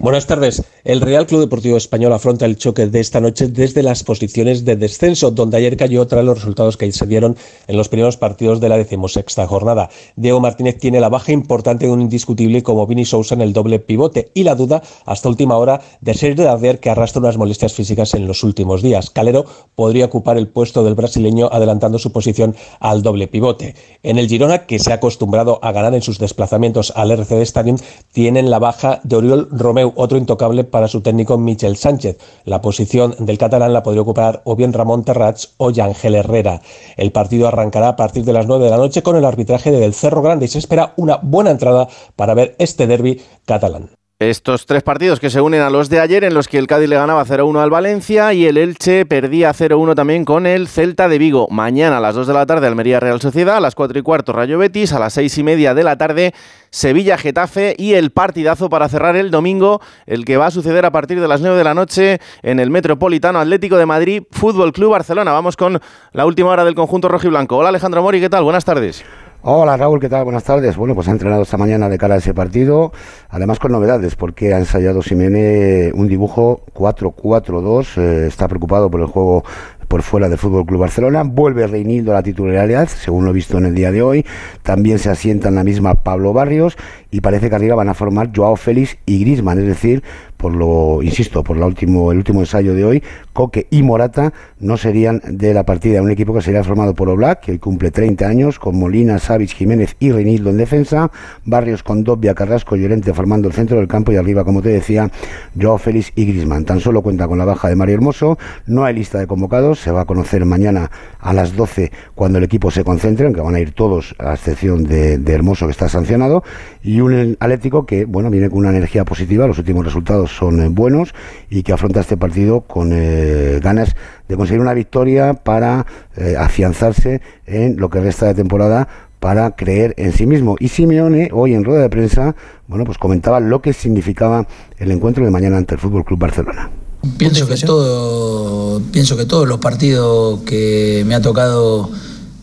[0.01, 0.63] Buenas tardes.
[0.85, 4.77] El Real Club Deportivo Español afronta el choque de esta noche desde las posiciones de
[4.77, 7.35] descenso, donde ayer cayó tras los resultados que se dieron
[7.67, 9.89] en los primeros partidos de la decimosexta jornada.
[10.15, 13.79] Diego Martínez tiene la baja importante de un indiscutible como Vini Sousa en el doble
[13.79, 18.13] pivote y la duda hasta última hora de Sergio Darder que arrastra unas molestias físicas
[18.13, 19.09] en los últimos días.
[19.09, 23.75] Calero podría ocupar el puesto del brasileño adelantando su posición al doble pivote.
[24.03, 27.77] En el Girona, que se ha acostumbrado a ganar en sus desplazamientos al RCD Stadium,
[28.13, 29.49] tienen la baja de Oriol
[29.95, 32.17] Otro intocable para su técnico Michel Sánchez.
[32.45, 36.61] La posición del catalán la podría ocupar o bien Ramón Terrats o Yangel Herrera.
[36.97, 39.93] El partido arrancará a partir de las 9 de la noche con el arbitraje del
[39.93, 43.98] Cerro Grande y se espera una buena entrada para ver este derby catalán.
[44.21, 46.89] Estos tres partidos que se unen a los de ayer, en los que el Cádiz
[46.89, 51.17] le ganaba 0-1 al Valencia y el Elche perdía 0-1 también con el Celta de
[51.17, 51.47] Vigo.
[51.49, 54.33] Mañana a las 2 de la tarde Almería Real Sociedad, a las 4 y cuarto
[54.33, 56.33] Rayo Betis, a las 6 y media de la tarde
[56.69, 60.91] Sevilla Getafe y el partidazo para cerrar el domingo, el que va a suceder a
[60.91, 64.91] partir de las 9 de la noche en el Metropolitano Atlético de Madrid, Fútbol Club
[64.91, 65.31] Barcelona.
[65.31, 65.79] Vamos con
[66.11, 67.55] la última hora del conjunto rojiblanco.
[67.55, 68.43] Hola Alejandro Mori, ¿qué tal?
[68.43, 69.01] Buenas tardes.
[69.41, 70.25] Hola Raúl, ¿qué tal?
[70.25, 70.75] Buenas tardes.
[70.75, 72.91] Bueno, pues ha entrenado esta mañana de cara a ese partido,
[73.29, 79.07] además con novedades, porque ha ensayado Simene un dibujo 4-4-2, eh, está preocupado por el
[79.07, 79.45] juego
[79.87, 81.23] por fuera del Fútbol Club Barcelona.
[81.23, 84.25] Vuelve Reinildo a la titularidad, según lo visto en el día de hoy.
[84.61, 86.77] También se asienta en la misma Pablo Barrios
[87.11, 90.03] y parece que arriba van a formar Joao Félix y Grisman, es decir,
[90.39, 94.77] por lo, insisto, por la último, el último ensayo de hoy, Coque y Morata no
[94.77, 96.01] serían de la partida.
[96.01, 99.49] Un equipo que sería formado por Oblak, que hoy cumple 30 años, con Molina, Savic,
[99.49, 101.11] Jiménez y Reinildo en defensa,
[101.43, 104.69] Barrios con Dobia, Carrasco y Llorente formando el centro del campo y arriba, como te
[104.69, 105.11] decía,
[105.59, 106.63] Joao Félix y Grisman.
[106.63, 109.91] Tan solo cuenta con la baja de Mario Hermoso, no hay lista de convocados, se
[109.91, 113.59] va a conocer mañana a las 12 cuando el equipo se concentre, aunque van a
[113.59, 116.43] ir todos a excepción de, de Hermoso que está sancionado,
[116.81, 120.61] y y un Atlético que bueno viene con una energía positiva, los últimos resultados son
[120.61, 121.13] eh, buenos
[121.49, 123.95] y que afronta este partido con eh, ganas
[124.27, 125.85] de conseguir una victoria para
[126.17, 128.89] eh, afianzarse en lo que resta de temporada
[129.21, 130.57] para creer en sí mismo.
[130.59, 132.35] Y Simeone hoy en rueda de prensa,
[132.67, 134.45] bueno, pues comentaba lo que significaba
[134.77, 136.69] el encuentro de mañana ante el Fútbol Club Barcelona.
[137.17, 141.89] Pienso que todo, pienso que todos los partidos que me ha tocado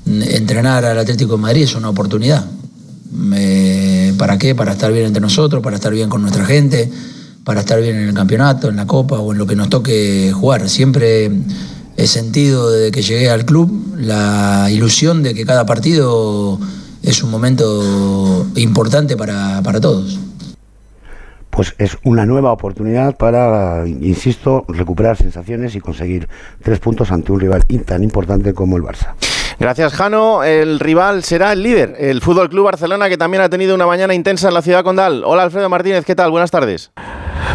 [0.07, 2.47] entrenar al Atlético de Madrid es una oportunidad.
[4.17, 4.55] ¿Para qué?
[4.55, 6.91] Para estar bien entre nosotros, para estar bien con nuestra gente,
[7.45, 10.33] para estar bien en el campeonato, en la copa o en lo que nos toque
[10.35, 10.69] jugar.
[10.69, 11.31] Siempre
[11.97, 16.59] he sentido desde que llegué al club la ilusión de que cada partido
[17.03, 20.19] es un momento importante para, para todos
[21.57, 26.29] pues es una nueva oportunidad para, insisto, recuperar sensaciones y conseguir
[26.63, 29.15] tres puntos ante un rival tan importante como el Barça.
[29.59, 30.45] Gracias, Jano.
[30.45, 34.13] El rival será el líder, el Fútbol Club Barcelona, que también ha tenido una mañana
[34.13, 35.23] intensa en la ciudad condal.
[35.25, 36.31] Hola, Alfredo Martínez, ¿qué tal?
[36.31, 36.93] Buenas tardes.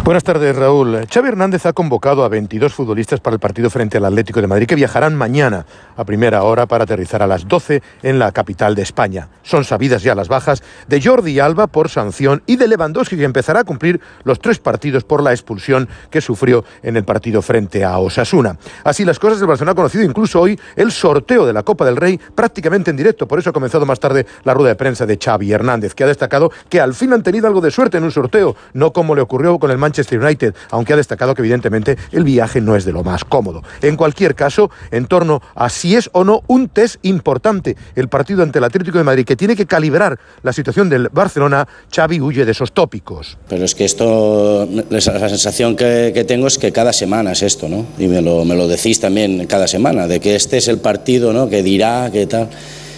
[0.00, 1.06] Buenas tardes, Raúl.
[1.08, 4.66] Xavi Hernández ha convocado a 22 futbolistas para el partido frente al Atlético de Madrid
[4.66, 5.64] que viajarán mañana
[5.96, 9.28] a primera hora para aterrizar a las 12 en la capital de España.
[9.42, 13.60] Son sabidas ya las bajas de Jordi Alba por sanción y de Lewandowski que empezará
[13.60, 17.98] a cumplir los tres partidos por la expulsión que sufrió en el partido frente a
[17.98, 18.58] Osasuna.
[18.82, 21.96] Así las cosas, el Barcelona ha conocido incluso hoy el sorteo de la Copa del
[21.96, 23.28] Rey prácticamente en directo.
[23.28, 26.08] Por eso ha comenzado más tarde la rueda de prensa de Xavi Hernández, que ha
[26.08, 29.20] destacado que al fin han tenido algo de suerte en un sorteo, no como le
[29.20, 32.92] ocurrió con el Manchester United, aunque ha destacado que evidentemente el viaje no es de
[32.92, 33.62] lo más cómodo.
[33.82, 38.42] En cualquier caso, en torno a si es o no un test importante el partido
[38.42, 42.44] ante el Atlético de Madrid, que tiene que calibrar la situación del Barcelona, Xavi huye
[42.44, 43.36] de esos tópicos.
[43.48, 47.84] Pero es que esto, la sensación que, tengo es que cada semana es esto, ¿no?
[47.98, 51.32] Y me lo, me lo decís también cada semana, de que este es el partido,
[51.32, 51.48] ¿no?
[51.48, 52.48] Que dirá, que tal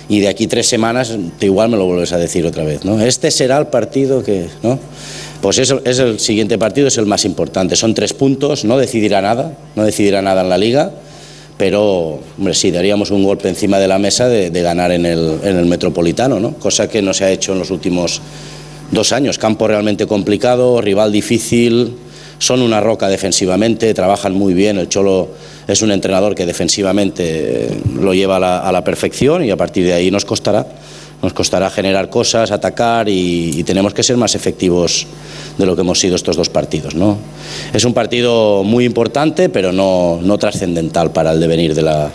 [0.09, 3.01] y de aquí tres semanas igual me lo vuelves a decir otra vez, ¿no?
[3.01, 4.79] Este será el partido que, ¿no?
[5.41, 7.77] Pues es, es el siguiente partido, es el más importante.
[7.77, 10.93] Son tres puntos, no decidirá nada, no decidirá nada en la liga,
[11.57, 15.57] pero hombre, sí, daríamos un golpe encima de la mesa de, ganar en el, en
[15.57, 16.55] el Metropolitano, ¿no?
[16.55, 18.21] cosa que no se ha hecho en los últimos
[18.91, 19.39] dos años.
[19.39, 21.97] Campo realmente complicado, rival difícil,
[22.39, 25.29] son una roca defensivamente, trabajan muy bien, el Cholo
[25.67, 30.11] es un entrenador que defensivamente lo lleva a la, perfección y a partir de ahí
[30.11, 30.67] nos costará
[31.23, 35.07] nos costará generar cosas, atacar y, tenemos que ser más efectivos
[35.57, 36.95] de lo que hemos sido estos dos partidos.
[36.95, 37.17] ¿no?
[37.73, 42.11] Es un partido muy importante, pero no, no trascendental para el devenir de la,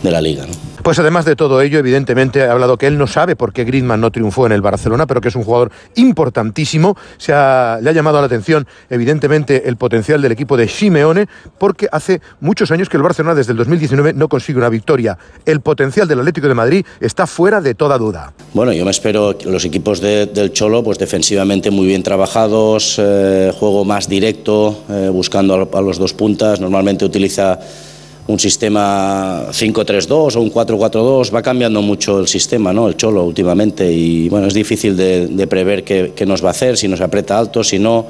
[0.00, 0.46] de la liga.
[0.86, 4.00] Pues además de todo ello, evidentemente ha hablado que él no sabe por qué Griezmann
[4.00, 6.96] no triunfó en el Barcelona, pero que es un jugador importantísimo.
[7.18, 11.26] Se le ha llamado la atención, evidentemente, el potencial del equipo de Simeone,
[11.58, 15.18] porque hace muchos años que el Barcelona desde el 2019 no consigue una victoria.
[15.44, 18.32] El potencial del Atlético de Madrid está fuera de toda duda.
[18.54, 23.84] Bueno, yo me espero los equipos del Cholo, pues defensivamente muy bien trabajados, eh, juego
[23.84, 26.60] más directo, eh, buscando a los dos puntas.
[26.60, 27.58] Normalmente utiliza
[28.28, 32.88] un sistema 5-3-2 o un 4-4-2, va cambiando mucho el sistema, ¿no?
[32.88, 36.88] El Cholo últimamente y bueno, es difícil de, prever qué, nos va a hacer, si
[36.88, 38.06] nos aprieta alto, si no.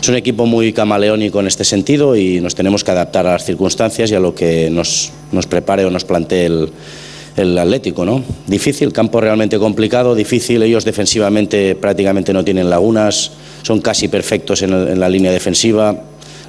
[0.00, 3.44] Es un equipo muy camaleónico en este sentido y nos tenemos que adaptar a las
[3.44, 8.24] circunstancias y a lo que nos, nos prepare o nos plantee el, Atlético, ¿no?
[8.46, 13.32] Difícil, campo realmente complicado, difícil, ellos defensivamente prácticamente no tienen lagunas,
[13.62, 15.94] son casi perfectos en, en la línea defensiva,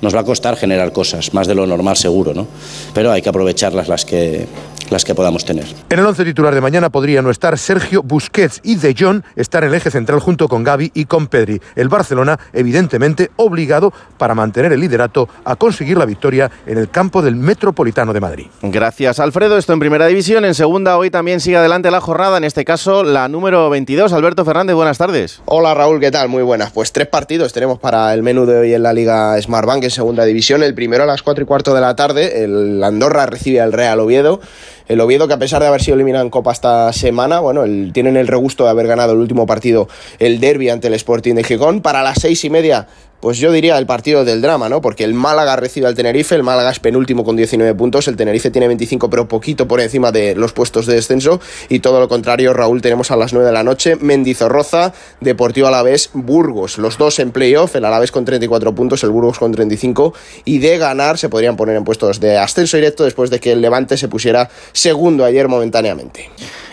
[0.01, 2.47] nos va a costar generar cosas, más de lo normal seguro, ¿no?
[2.93, 4.47] Pero hay que aprovecharlas las que,
[4.89, 5.65] las que podamos tener.
[5.89, 9.63] En el once titular de mañana podría no estar Sergio Busquets y De Jong estar
[9.63, 11.62] en el eje central junto con Gaby y con Pedri.
[11.76, 17.21] El Barcelona, evidentemente, obligado para mantener el liderato a conseguir la victoria en el campo
[17.21, 18.47] del Metropolitano de Madrid.
[18.62, 19.58] Gracias, Alfredo.
[19.58, 20.45] Esto en primera división.
[20.45, 24.13] En segunda, hoy también sigue adelante la jornada, en este caso la número 22.
[24.13, 25.41] Alberto Fernández, buenas tardes.
[25.45, 26.30] Hola Raúl, ¿qué tal?
[26.30, 26.71] Muy buenas.
[26.71, 30.26] Pues tres partidos tenemos para el menú de hoy en la Liga Smartbank en segunda
[30.26, 30.63] división.
[30.63, 34.00] El primero a las cuatro y cuarto de la tarde, el Andorra recibe al Real
[34.00, 34.39] Oviedo.
[34.88, 37.91] El Oviedo, que a pesar de haber sido eliminado en Copa esta semana, bueno, el,
[37.93, 41.43] tienen el regusto de haber ganado el último partido, el derby ante el Sporting de
[41.43, 41.82] Gijón.
[41.82, 42.88] Para las seis y media
[43.19, 44.82] pues yo diría el partido del drama, ¿no?
[44.82, 48.51] Porque el Málaga recibe al Tenerife, el Málaga es penúltimo con 19 puntos, el Tenerife
[48.51, 52.53] tiene 25 pero poquito por encima de los puestos de descenso y todo lo contrario,
[52.53, 57.32] Raúl, tenemos a las 9 de la noche Mendizorroza, Deportivo Alavés, Burgos, los dos en
[57.32, 60.13] playoff, el Alavés con 34 puntos, el Burgos con 35
[60.45, 63.62] y de ganar se podrían poner en puestos de ascenso directo después de que el
[63.62, 66.30] Levante se pusiera segundo ayer momentáneamente.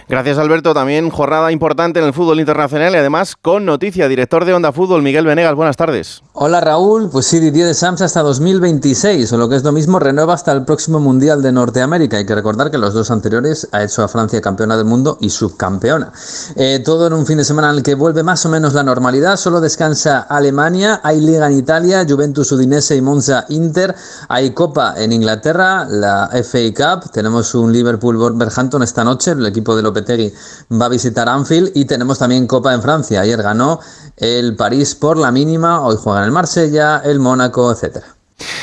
[0.07, 4.53] Gracias Alberto, también jornada importante en el fútbol internacional y además con noticia, director de
[4.53, 6.23] Onda Fútbol, Miguel Venegas, buenas tardes.
[6.35, 9.99] Hola Raúl, pues sí, Didier de Sams hasta 2026, o lo que es lo mismo,
[9.99, 12.19] renueva hasta el próximo Mundial de Norteamérica.
[12.19, 15.31] Hay que recordar que los dos anteriores ha hecho a Francia campeona del mundo y
[15.31, 16.13] subcampeona.
[16.57, 18.83] Eh, todo en un fin de semana en el que vuelve más o menos la
[18.83, 23.95] normalidad, solo descansa Alemania, hay Liga en Italia, Juventus Udinese y Monza Inter,
[24.29, 29.75] hay Copa en Inglaterra, la FA Cup, tenemos un Liverpool Wolverhampton esta noche, el equipo
[29.75, 30.33] de Lopetegui
[30.73, 33.21] va a visitar Anfield y tenemos también Copa en Francia.
[33.21, 33.81] Ayer ganó
[34.17, 38.07] el París por la mínima, hoy juegan el Marsella, el Mónaco, etcétera.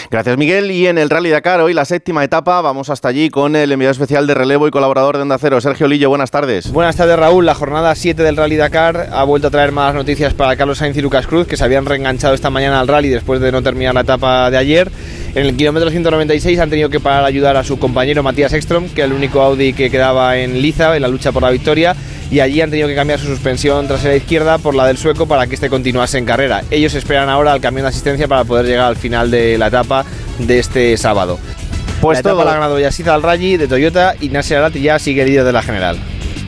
[0.09, 0.71] Gracias Miguel.
[0.71, 3.91] Y en el Rally Dakar, hoy la séptima etapa, vamos hasta allí con el enviado
[3.91, 6.09] especial de relevo y colaborador de Onda Cero, Sergio Lillo.
[6.09, 6.71] Buenas tardes.
[6.71, 7.45] Buenas tardes Raúl.
[7.45, 10.97] La jornada 7 del Rally Dakar ha vuelto a traer más noticias para Carlos Sainz
[10.97, 13.93] y Lucas Cruz, que se habían reenganchado esta mañana al rally después de no terminar
[13.93, 14.91] la etapa de ayer.
[15.33, 18.89] En el kilómetro 196 han tenido que parar a ayudar a su compañero Matías Ekstrom,
[18.89, 21.95] que es el único Audi que quedaba en liza en la lucha por la victoria
[22.31, 25.47] y allí han tenido que cambiar su suspensión trasera izquierda por la del sueco para
[25.47, 26.63] que este continuase en carrera.
[26.71, 30.05] Ellos esperan ahora el camión de asistencia para poder llegar al final de la etapa
[30.39, 31.37] de este sábado.
[31.99, 34.97] Pues la etapa la ha ganado Yasiza al Rally de Toyota y Nasser Alati ya
[34.97, 35.97] sigue líder de la general.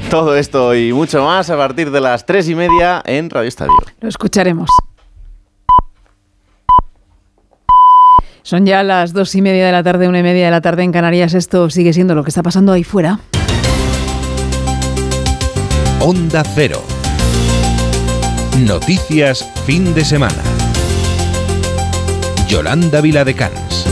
[0.10, 3.74] Todo esto y mucho más a partir de las tres y media en Radio Estadio.
[4.00, 4.70] Lo escucharemos.
[8.42, 10.84] Son ya las dos y media de la tarde, una y media de la tarde
[10.84, 11.34] en Canarias.
[11.34, 13.20] Esto sigue siendo lo que está pasando ahí fuera.
[16.06, 16.84] Onda Cero.
[18.58, 20.44] Noticias fin de semana.
[22.50, 23.86] Yolanda Viladecans.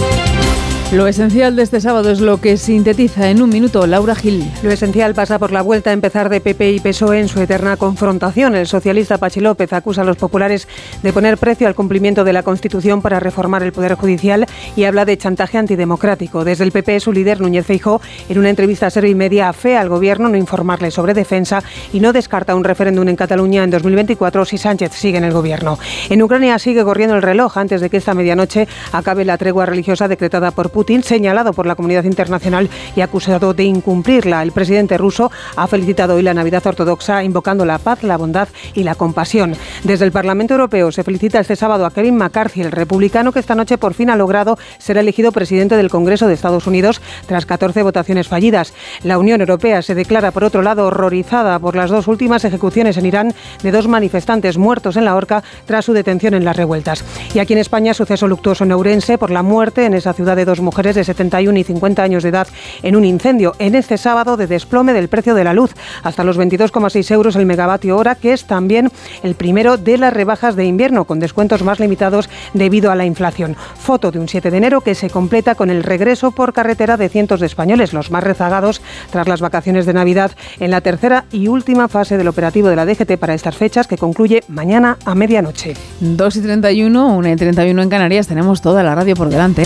[0.91, 4.51] Lo esencial de este sábado es lo que sintetiza en un minuto Laura Gil.
[4.61, 7.77] Lo esencial pasa por la vuelta a empezar de PP y PSOE en su eterna
[7.77, 8.57] confrontación.
[8.57, 10.67] El socialista Pachi López acusa a los populares
[11.01, 15.05] de poner precio al cumplimiento de la Constitución para reformar el Poder Judicial y habla
[15.05, 16.43] de chantaje antidemocrático.
[16.43, 19.79] Desde el PP, su líder Núñez Feijó, en una entrevista a Ser y Media, afea
[19.79, 24.43] al gobierno no informarle sobre defensa y no descarta un referéndum en Cataluña en 2024
[24.43, 25.79] si Sánchez sigue en el gobierno.
[26.09, 30.09] En Ucrania sigue corriendo el reloj antes de que esta medianoche acabe la tregua religiosa
[30.09, 34.41] decretada por Putin Putin, señalado por la comunidad internacional y acusado de incumplirla.
[34.41, 38.81] El presidente ruso ha felicitado hoy la Navidad ortodoxa, invocando la paz, la bondad y
[38.81, 39.53] la compasión.
[39.83, 43.53] Desde el Parlamento Europeo se felicita este sábado a Kevin McCarthy, el republicano que esta
[43.53, 47.83] noche por fin ha logrado ser elegido presidente del Congreso de Estados Unidos tras 14
[47.83, 48.73] votaciones fallidas.
[49.03, 53.05] La Unión Europea se declara, por otro lado, horrorizada por las dos últimas ejecuciones en
[53.05, 57.05] Irán de dos manifestantes muertos en la horca tras su detención en las revueltas.
[57.35, 60.45] Y aquí en España, suceso luctuoso en Ourense por la muerte en esa ciudad de
[60.45, 62.47] dos mujeres mujeres de 71 y 50 años de edad
[62.81, 66.39] en un incendio en este sábado de desplome del precio de la luz hasta los
[66.39, 68.89] 22,6 euros el megavatio hora, que es también
[69.21, 73.57] el primero de las rebajas de invierno con descuentos más limitados debido a la inflación.
[73.75, 77.09] Foto de un 7 de enero que se completa con el regreso por carretera de
[77.09, 78.81] cientos de españoles, los más rezagados
[79.11, 80.31] tras las vacaciones de Navidad,
[80.61, 83.97] en la tercera y última fase del operativo de la DGT para estas fechas que
[83.97, 85.73] concluye mañana a medianoche.
[85.99, 89.63] 2 y 31, 1 y 31 en Canarias, tenemos toda la radio por delante.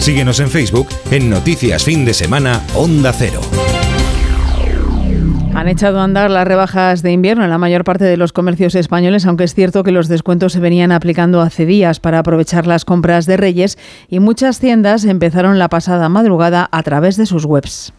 [0.00, 3.42] Síguenos en Facebook en Noticias Fin de Semana Onda Cero.
[5.54, 8.74] Han echado a andar las rebajas de invierno en la mayor parte de los comercios
[8.74, 12.86] españoles, aunque es cierto que los descuentos se venían aplicando hace días para aprovechar las
[12.86, 13.76] compras de Reyes
[14.08, 17.92] y muchas tiendas empezaron la pasada madrugada a través de sus webs.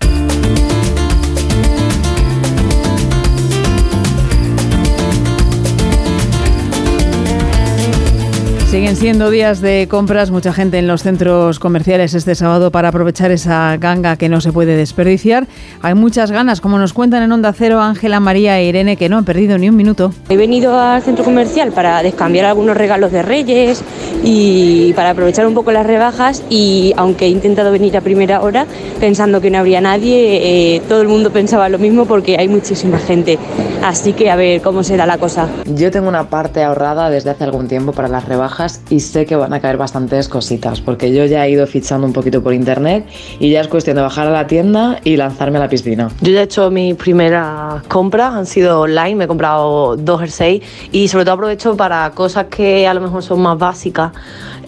[8.71, 13.29] Siguen siendo días de compras, mucha gente en los centros comerciales este sábado para aprovechar
[13.29, 15.45] esa ganga que no se puede desperdiciar.
[15.81, 19.17] Hay muchas ganas, como nos cuentan en Onda Cero Ángela, María e Irene, que no
[19.17, 20.13] han perdido ni un minuto.
[20.29, 23.83] He venido al centro comercial para descambiar algunos regalos de Reyes
[24.23, 28.67] y para aprovechar un poco las rebajas y aunque he intentado venir a primera hora
[29.01, 32.99] pensando que no habría nadie, eh, todo el mundo pensaba lo mismo porque hay muchísima
[32.99, 33.37] gente.
[33.83, 35.49] Así que a ver cómo será la cosa.
[35.65, 39.35] Yo tengo una parte ahorrada desde hace algún tiempo para las rebajas y sé que
[39.35, 43.05] van a caer bastantes cositas porque yo ya he ido fichando un poquito por internet
[43.39, 46.09] y ya es cuestión de bajar a la tienda y lanzarme a la piscina.
[46.21, 50.63] Yo ya he hecho mis primeras compras, han sido online, me he comprado dos jerseys
[50.91, 54.11] y sobre todo aprovecho para cosas que a lo mejor son más básicas,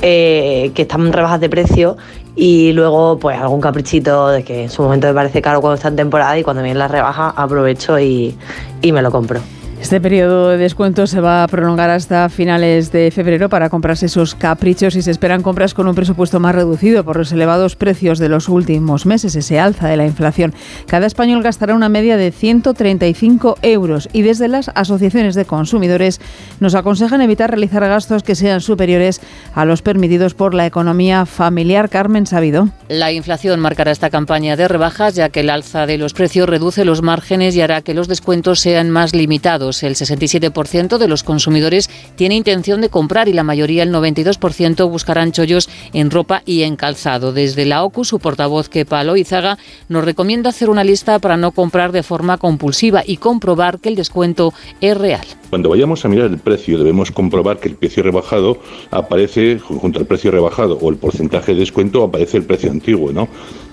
[0.01, 1.97] eh, que están rebajas de precio
[2.35, 5.89] y luego pues algún caprichito de que en su momento me parece caro cuando está
[5.89, 8.35] en temporada y cuando viene la rebaja aprovecho y,
[8.81, 9.39] y me lo compro.
[9.83, 14.33] Este periodo de descuento se va a prolongar hasta finales de febrero para comprarse esos
[14.33, 18.29] caprichos y se esperan compras con un presupuesto más reducido por los elevados precios de
[18.29, 20.53] los últimos meses, ese alza de la inflación.
[20.87, 26.21] Cada español gastará una media de 135 euros y desde las asociaciones de consumidores
[26.61, 29.19] nos aconsejan evitar realizar gastos que sean superiores
[29.53, 31.89] a los permitidos por la economía familiar.
[31.89, 32.69] Carmen Sabido.
[32.87, 36.85] La inflación marcará esta campaña de rebajas ya que el alza de los precios reduce
[36.85, 39.72] los márgenes y hará que los descuentos sean más limitados.
[39.81, 45.31] El 67% de los consumidores tiene intención de comprar y la mayoría, el 92%, buscarán
[45.31, 47.33] chollos en ropa y en calzado.
[47.33, 49.57] Desde la OCU, su portavoz Kepa Loizaga
[49.89, 53.95] nos recomienda hacer una lista para no comprar de forma compulsiva y comprobar que el
[53.95, 55.25] descuento es real.
[55.49, 58.59] Cuando vayamos a mirar el precio debemos comprobar que el precio rebajado
[58.91, 63.29] aparece junto al precio rebajado o el porcentaje de descuento aparece el precio antiguo, ¿no?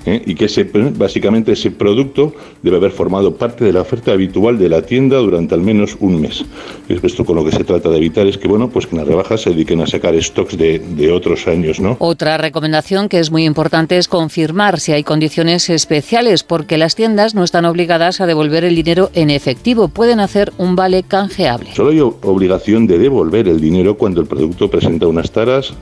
[0.06, 0.22] ¿Eh?
[0.24, 4.68] y que ese, básicamente ese producto debe haber formado parte de la oferta habitual de
[4.68, 6.44] la tienda durante al menos un mes.
[6.88, 9.08] Esto con lo que se trata de evitar es que, bueno, pues que en las
[9.08, 11.96] rebajas se dediquen a sacar stocks de, de otros años, ¿no?
[11.98, 17.34] Otra recomendación que es muy importante es confirmar si hay condiciones especiales, porque las tiendas
[17.34, 21.70] no están obligadas a devolver el dinero en efectivo, pueden hacer un vale canjeable.
[21.74, 25.72] Solo hay obligación de devolver el dinero cuando el producto presenta unas taras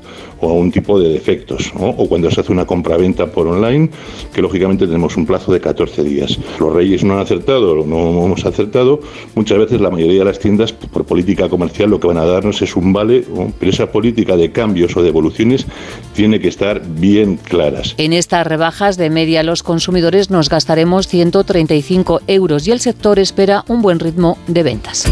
[0.40, 3.90] o un tipo de defectos, o cuando se hace una compraventa por online
[4.32, 6.38] que lógicamente tenemos un plazo de 14 días.
[6.59, 9.00] Los reyes no han acertado, no hemos acertado.
[9.34, 12.62] Muchas veces la mayoría de las tiendas, por política comercial, lo que van a darnos
[12.62, 13.24] es un vale,
[13.59, 15.66] pero esa política de cambios o de evoluciones
[16.14, 17.94] tiene que estar bien claras.
[17.98, 23.64] En estas rebajas de media los consumidores nos gastaremos 135 euros y el sector espera
[23.68, 25.04] un buen ritmo de ventas.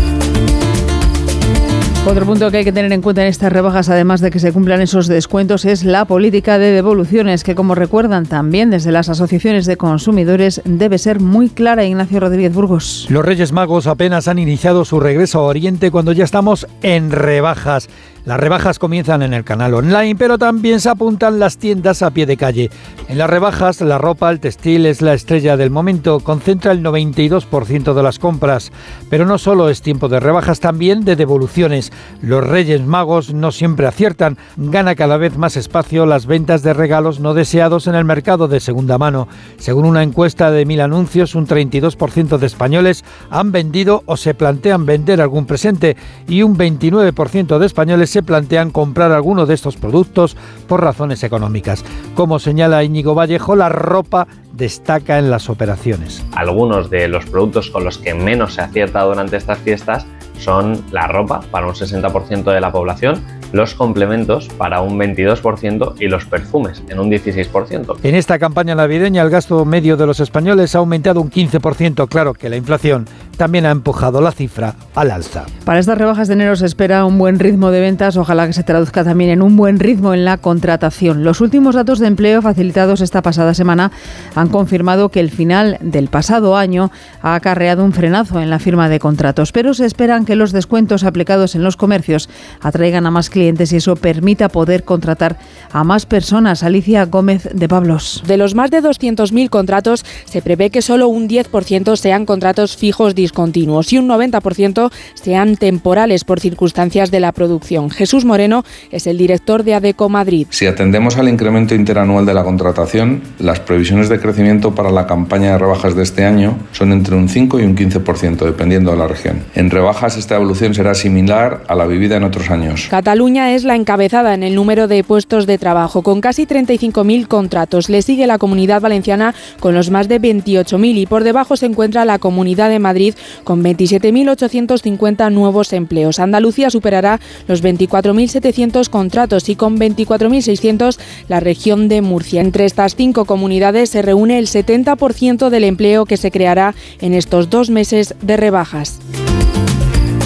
[2.09, 4.52] Otro punto que hay que tener en cuenta en estas rebajas, además de que se
[4.52, 9.66] cumplan esos descuentos, es la política de devoluciones, que como recuerdan también desde las asociaciones
[9.66, 11.84] de consumidores, debe ser muy clara.
[11.84, 13.09] Ignacio Rodríguez Burgos.
[13.11, 17.88] Los Reyes Magos apenas han iniciado su regreso a Oriente cuando ya estamos en rebajas.
[18.27, 22.27] Las rebajas comienzan en el canal online, pero también se apuntan las tiendas a pie
[22.27, 22.70] de calle.
[23.09, 27.95] En las rebajas, la ropa, el textil es la estrella del momento, concentra el 92%
[27.95, 28.72] de las compras.
[29.11, 31.93] Pero no solo es tiempo de rebajas, también de devoluciones.
[32.20, 37.20] Los Reyes Magos no siempre aciertan, gana cada vez más espacio las ventas de regalos
[37.20, 39.29] no deseados en el mercado de segunda mano.
[39.57, 44.85] Según una encuesta de Mil Anuncios, un 32% de españoles han vendido o se plantean
[44.85, 45.97] vender algún presente
[46.27, 51.84] y un 29% de españoles se plantean comprar alguno de estos productos por razones económicas.
[52.14, 56.24] Como señala Íñigo Vallejo, la ropa destaca en las operaciones.
[56.34, 60.06] Algunos de los productos con los que menos se acierta durante estas fiestas
[60.38, 66.08] son la ropa para un 60% de la población, los complementos para un 22% y
[66.08, 67.98] los perfumes en un 16%.
[68.02, 72.08] En esta campaña navideña el gasto medio de los españoles ha aumentado un 15%.
[72.08, 73.06] Claro que la inflación
[73.37, 75.45] también ha empujado la cifra al alza.
[75.64, 78.62] Para estas rebajas de enero se espera un buen ritmo de ventas, ojalá que se
[78.62, 81.24] traduzca también en un buen ritmo en la contratación.
[81.24, 83.93] Los últimos datos de empleo facilitados esta pasada semana
[84.34, 86.91] han confirmado que el final del pasado año
[87.22, 91.05] ha acarreado un frenazo en la firma de contratos, pero se esperan que los descuentos
[91.05, 92.28] aplicados en los comercios
[92.61, 95.39] atraigan a más clientes y eso permita poder contratar
[95.72, 96.62] a más personas.
[96.62, 98.22] Alicia Gómez de Pablos.
[98.26, 103.14] De los más de 200.000 contratos, se prevé que solo un 10% sean contratos fijos
[103.27, 107.91] discontinuos y un 90% sean temporales por circunstancias de la producción.
[107.91, 110.47] Jesús Moreno es el director de ADECO Madrid.
[110.51, 115.53] Si atendemos al incremento interanual de la contratación, las previsiones de crecimiento para la campaña
[115.53, 119.09] de rebajas de este año son entre un 5 y un 15%, dependiendo de la
[119.09, 119.43] región.
[119.57, 122.87] En rebajas esta evolución será similar a la vivida en otros años.
[122.89, 127.89] Cataluña es la encabezada en el número de puestos de trabajo, con casi 35.000 contratos.
[127.89, 132.05] Le sigue la Comunidad Valenciana con los más de 28.000 y por debajo se encuentra
[132.05, 136.18] la Comunidad de Madrid con 27.850 nuevos empleos.
[136.18, 140.98] Andalucía superará los 24.700 contratos y con 24.600
[141.28, 142.40] la región de Murcia.
[142.40, 147.50] Entre estas cinco comunidades se reúne el 70% del empleo que se creará en estos
[147.50, 149.00] dos meses de rebajas.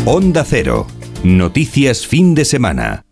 [0.07, 0.87] Onda Cero.
[1.23, 3.05] Noticias fin de semana.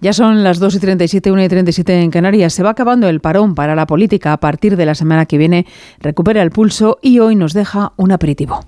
[0.00, 2.54] Ya son las 2 y 37, 1 y 37 en Canarias.
[2.54, 4.32] Se va acabando el parón para la política.
[4.32, 5.66] A partir de la semana que viene
[5.98, 8.60] recupera el pulso y hoy nos deja un aperitivo.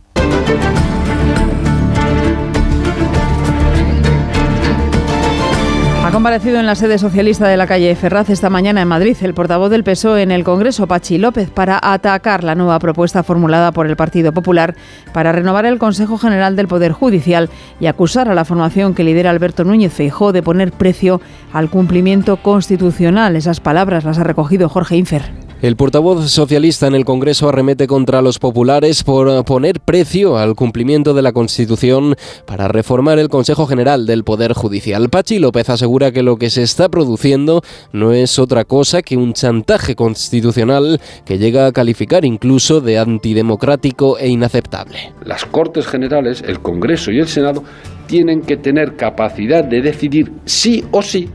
[6.11, 9.33] Ha comparecido en la sede socialista de la calle Ferraz esta mañana en Madrid el
[9.33, 13.87] portavoz del PSOE en el Congreso, Pachi López, para atacar la nueva propuesta formulada por
[13.87, 14.75] el Partido Popular
[15.13, 17.49] para renovar el Consejo General del Poder Judicial
[17.79, 21.21] y acusar a la formación que lidera Alberto Núñez Feijó de poner precio
[21.53, 23.37] al cumplimiento constitucional.
[23.37, 25.50] Esas palabras las ha recogido Jorge Infer.
[25.63, 31.13] El portavoz socialista en el Congreso arremete contra los populares por poner precio al cumplimiento
[31.13, 32.15] de la Constitución
[32.47, 35.11] para reformar el Consejo General del Poder Judicial.
[35.11, 37.61] Pachi López asegura que lo que se está produciendo
[37.93, 44.17] no es otra cosa que un chantaje constitucional que llega a calificar incluso de antidemocrático
[44.17, 45.13] e inaceptable.
[45.27, 47.65] Las Cortes Generales, el Congreso y el Senado
[48.07, 51.29] tienen que tener capacidad de decidir sí o sí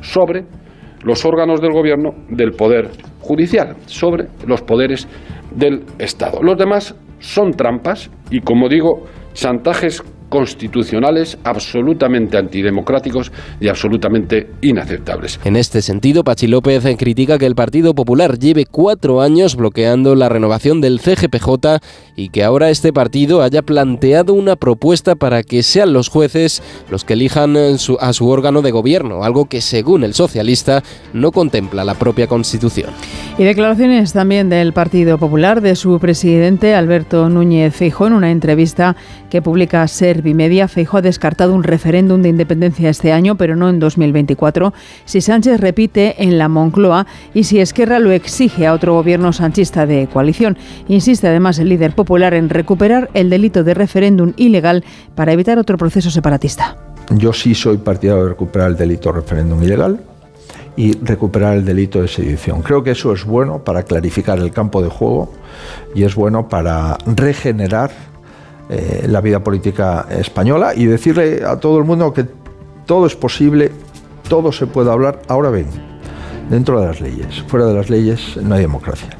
[0.00, 0.46] sobre
[1.02, 5.08] los órganos del gobierno del Poder Judicial, sobre los poderes
[5.54, 6.42] del Estado.
[6.42, 10.02] Los demás son trampas y, como digo, chantajes
[10.32, 13.30] constitucionales absolutamente antidemocráticos
[13.60, 15.38] y absolutamente inaceptables.
[15.44, 20.30] En este sentido, Pachi López critica que el Partido Popular lleve cuatro años bloqueando la
[20.30, 21.82] renovación del CGPJ
[22.16, 27.04] y que ahora este partido haya planteado una propuesta para que sean los jueces los
[27.04, 31.94] que elijan a su órgano de gobierno, algo que según el socialista no contempla la
[31.94, 32.88] propia Constitución.
[33.36, 38.96] Y declaraciones también del Partido Popular de su presidente Alberto Núñez Feijóo en una entrevista
[39.28, 43.68] que publica Ser Bimedia, Feijo ha descartado un referéndum de independencia este año, pero no
[43.68, 44.72] en 2024,
[45.04, 49.86] si Sánchez repite en la Moncloa y si Esquerra lo exige a otro gobierno sanchista
[49.86, 50.56] de coalición.
[50.88, 55.76] Insiste además el líder popular en recuperar el delito de referéndum ilegal para evitar otro
[55.76, 56.76] proceso separatista.
[57.10, 60.00] Yo sí soy partidario de recuperar el delito de referéndum ilegal
[60.76, 62.62] y recuperar el delito de sedición.
[62.62, 65.32] Creo que eso es bueno para clarificar el campo de juego
[65.94, 67.90] y es bueno para regenerar
[68.74, 72.24] eh, la vida política española y decirle a todo el mundo que
[72.86, 73.70] todo es posible,
[74.30, 75.66] todo se puede hablar, ahora ven,
[76.48, 77.44] dentro de las leyes.
[77.48, 79.10] Fuera de las leyes no hay democracia.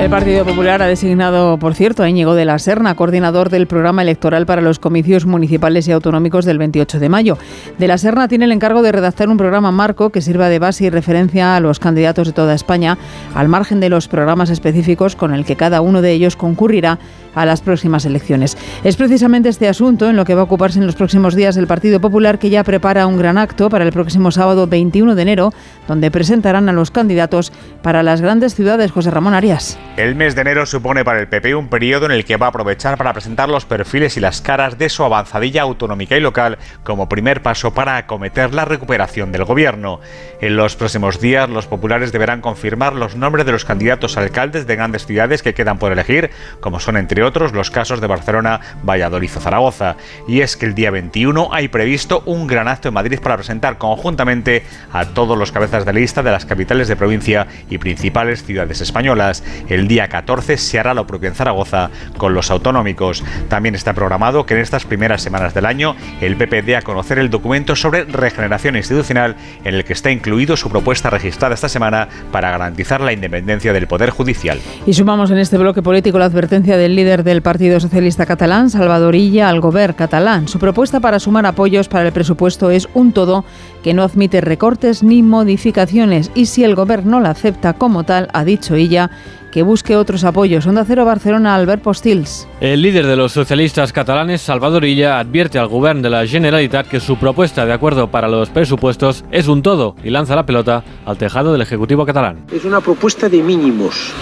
[0.00, 4.00] El Partido Popular ha designado, por cierto, a Íñigo de la Serna, coordinador del programa
[4.00, 7.38] electoral para los comicios municipales y autonómicos del 28 de mayo.
[7.76, 10.86] De la Serna tiene el encargo de redactar un programa marco que sirva de base
[10.86, 12.96] y referencia a los candidatos de toda España,
[13.34, 16.98] al margen de los programas específicos con el que cada uno de ellos concurrirá
[17.34, 18.56] a las próximas elecciones.
[18.84, 21.66] Es precisamente este asunto en lo que va a ocuparse en los próximos días el
[21.66, 25.52] Partido Popular, que ya prepara un gran acto para el próximo sábado 21 de enero,
[25.88, 27.52] donde presentarán a los candidatos
[27.82, 28.90] para las grandes ciudades.
[28.90, 29.78] José Ramón Arias.
[29.96, 32.48] El mes de enero supone para el PP un periodo en el que va a
[32.50, 37.08] aprovechar para presentar los perfiles y las caras de su avanzadilla autonómica y local como
[37.08, 40.00] primer paso para acometer la recuperación del gobierno.
[40.40, 44.76] En los próximos días los populares deberán confirmar los nombres de los candidatos alcaldes de
[44.76, 49.30] grandes ciudades que quedan por elegir, como son entre otros los casos de Barcelona, Valladolid
[49.36, 49.96] o Zaragoza.
[50.28, 53.78] Y es que el día 21 hay previsto un gran acto en Madrid para presentar
[53.78, 58.80] conjuntamente a todos los cabezas de lista de las capitales de provincia y principales ciudades
[58.80, 59.42] españolas.
[59.68, 63.24] El día 14 se hará lo propio en Zaragoza con los autonómicos.
[63.48, 67.18] También está programado que en estas primeras semanas del año el PP dé a conocer
[67.18, 72.08] el documento sobre regeneración institucional en el que está incluido su propuesta registrada esta semana
[72.30, 74.58] para garantizar la independencia del Poder Judicial.
[74.86, 79.16] Y sumamos en este bloque político la advertencia del líder del Partido Socialista Catalán, Salvador
[79.16, 80.46] Illa, al gobierno catalán.
[80.48, 83.44] Su propuesta para sumar apoyos para el presupuesto es un todo
[83.82, 88.28] que no admite recortes ni modificaciones y si el gobierno no la acepta como tal,
[88.32, 89.10] ha dicho Illa,
[89.50, 90.66] que busque otros apoyos.
[90.66, 92.46] Onda Cero Barcelona, Albert Postils.
[92.60, 97.00] El líder de los socialistas catalanes, Salvador Illa, advierte al gobierno de la Generalitat que
[97.00, 101.16] su propuesta de acuerdo para los presupuestos es un todo y lanza la pelota al
[101.16, 102.44] tejado del Ejecutivo catalán.
[102.52, 104.12] Es una propuesta de mínimos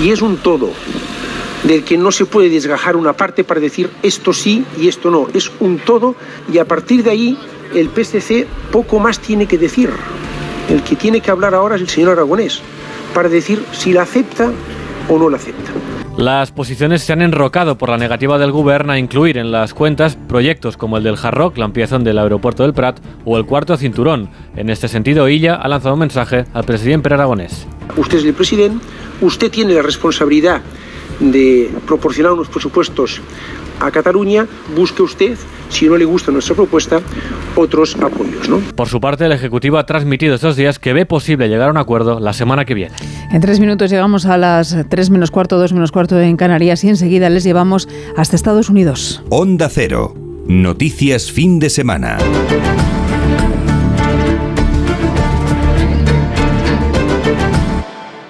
[0.00, 0.70] y es un todo
[1.66, 5.28] del que no se puede desgajar una parte para decir esto sí y esto no.
[5.34, 6.14] Es un todo
[6.52, 7.38] y a partir de ahí
[7.74, 9.90] el PSC poco más tiene que decir.
[10.70, 12.60] El que tiene que hablar ahora es el señor Aragonés
[13.14, 14.52] para decir si la acepta
[15.08, 15.72] o no la acepta.
[16.16, 20.16] Las posiciones se han enrocado por la negativa del Gobierno a incluir en las cuentas
[20.28, 24.30] proyectos como el del Hard la ampliación del aeropuerto del Prat o el cuarto cinturón.
[24.56, 27.66] En este sentido, Illa ha lanzado un mensaje al presidente Aragonés.
[27.96, 28.84] Usted es el presidente,
[29.20, 30.62] usted tiene la responsabilidad
[31.20, 33.20] de proporcionar unos presupuestos
[33.80, 35.36] a Cataluña, busque usted,
[35.68, 37.00] si no le gusta nuestra propuesta,
[37.56, 38.48] otros apoyos.
[38.48, 38.58] ¿no?
[38.74, 41.76] Por su parte, el Ejecutivo ha transmitido estos días que ve posible llegar a un
[41.76, 42.94] acuerdo la semana que viene.
[43.30, 46.88] En tres minutos llegamos a las tres menos cuarto, dos menos cuarto en Canarias y
[46.88, 49.22] enseguida les llevamos hasta Estados Unidos.
[49.28, 50.14] Onda Cero.
[50.46, 52.18] Noticias fin de semana.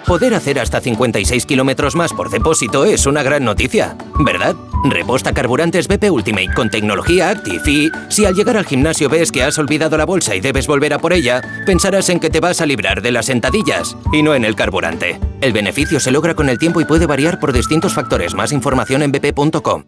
[0.06, 4.54] Poder hacer hasta 56 kilómetros más por depósito es una gran noticia, ¿verdad?
[4.84, 9.42] Reposta carburantes BP Ultimate con tecnología Active y si al llegar al gimnasio ves que
[9.42, 12.60] has olvidado la bolsa y debes volver a por ella, pensarás en que te vas
[12.60, 15.18] a librar de las sentadillas y no en el carburante.
[15.40, 18.32] El beneficio se logra con el tiempo y puede variar por distintos factores.
[18.34, 19.84] Más información en bp.com.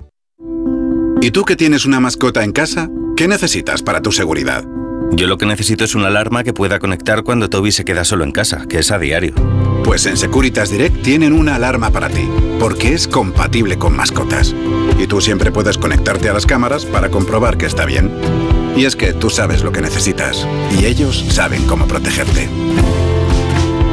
[1.21, 2.89] ¿Y tú que tienes una mascota en casa?
[3.17, 4.65] ¿Qué necesitas para tu seguridad?
[5.13, 8.25] Yo lo que necesito es una alarma que pueda conectar cuando Toby se queda solo
[8.25, 9.35] en casa, que es a diario.
[9.85, 12.29] Pues en Securitas Direct tienen una alarma para ti,
[12.61, 14.55] porque es compatible con mascotas.
[14.99, 18.13] Y tú siempre puedes conectarte a las cámaras para comprobar que está bien.
[18.77, 20.47] Y es que tú sabes lo que necesitas,
[20.79, 22.49] y ellos saben cómo protegerte.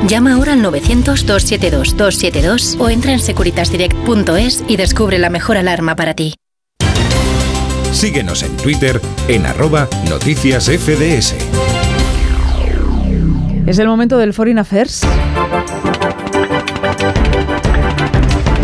[0.07, 6.36] Llama ahora al 900-272-272 o entra en securitasdirect.es y descubre la mejor alarma para ti.
[7.96, 11.34] Síguenos en Twitter en arroba noticias FDS.
[13.66, 15.02] Es el momento del Foreign Affairs.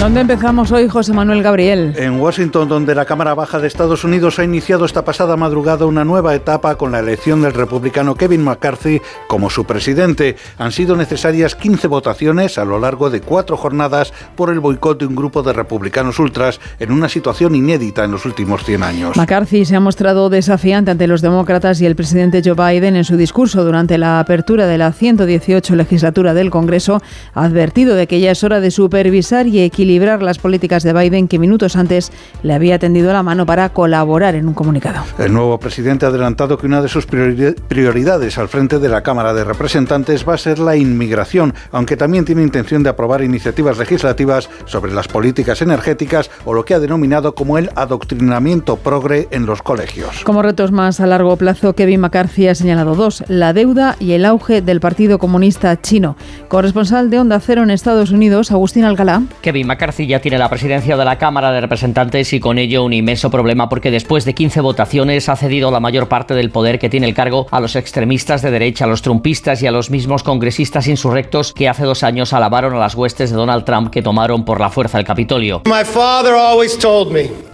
[0.01, 1.93] ¿Dónde empezamos hoy, José Manuel Gabriel?
[1.95, 6.03] En Washington, donde la Cámara Baja de Estados Unidos ha iniciado esta pasada madrugada una
[6.03, 10.37] nueva etapa con la elección del republicano Kevin McCarthy como su presidente.
[10.57, 15.05] Han sido necesarias 15 votaciones a lo largo de cuatro jornadas por el boicot de
[15.05, 19.17] un grupo de republicanos ultras en una situación inédita en los últimos 100 años.
[19.17, 23.17] McCarthy se ha mostrado desafiante ante los demócratas y el presidente Joe Biden en su
[23.17, 27.03] discurso durante la apertura de la 118 legislatura del Congreso.
[27.35, 30.93] Ha advertido de que ya es hora de supervisar y equilibrar equilibrar las políticas de
[30.93, 32.13] Biden que minutos antes
[32.43, 35.03] le había tendido la mano para colaborar en un comunicado.
[35.19, 39.33] El nuevo presidente ha adelantado que una de sus prioridades al frente de la Cámara
[39.33, 44.49] de Representantes va a ser la inmigración, aunque también tiene intención de aprobar iniciativas legislativas
[44.63, 49.61] sobre las políticas energéticas o lo que ha denominado como el adoctrinamiento progre en los
[49.61, 50.23] colegios.
[50.23, 54.23] Como retos más a largo plazo, Kevin McCarthy ha señalado dos, la deuda y el
[54.23, 56.15] auge del Partido Comunista Chino.
[56.47, 59.23] Corresponsal de Onda Cero en Estados Unidos, Agustín Alcalá.
[59.41, 62.93] Kevin McCarthy ya tiene la presidencia de la Cámara de Representantes y con ello un
[62.93, 66.87] inmenso problema porque después de 15 votaciones ha cedido la mayor parte del poder que
[66.87, 70.21] tiene el cargo a los extremistas de derecha, a los trumpistas y a los mismos
[70.21, 74.45] congresistas insurrectos que hace dos años alabaron a las huestes de Donald Trump que tomaron
[74.45, 75.63] por la fuerza el Capitolio.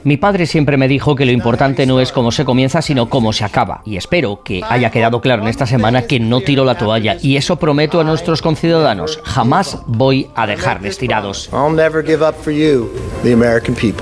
[0.04, 3.32] Mi padre siempre me dijo que lo importante no es cómo se comienza, sino cómo
[3.32, 3.82] se acaba.
[3.86, 7.18] Y espero que haya quedado claro en esta semana que no tiro la toalla.
[7.22, 9.20] Y eso prometo a nuestros conciudadanos.
[9.24, 11.50] Jamás voy a dejarles tirados.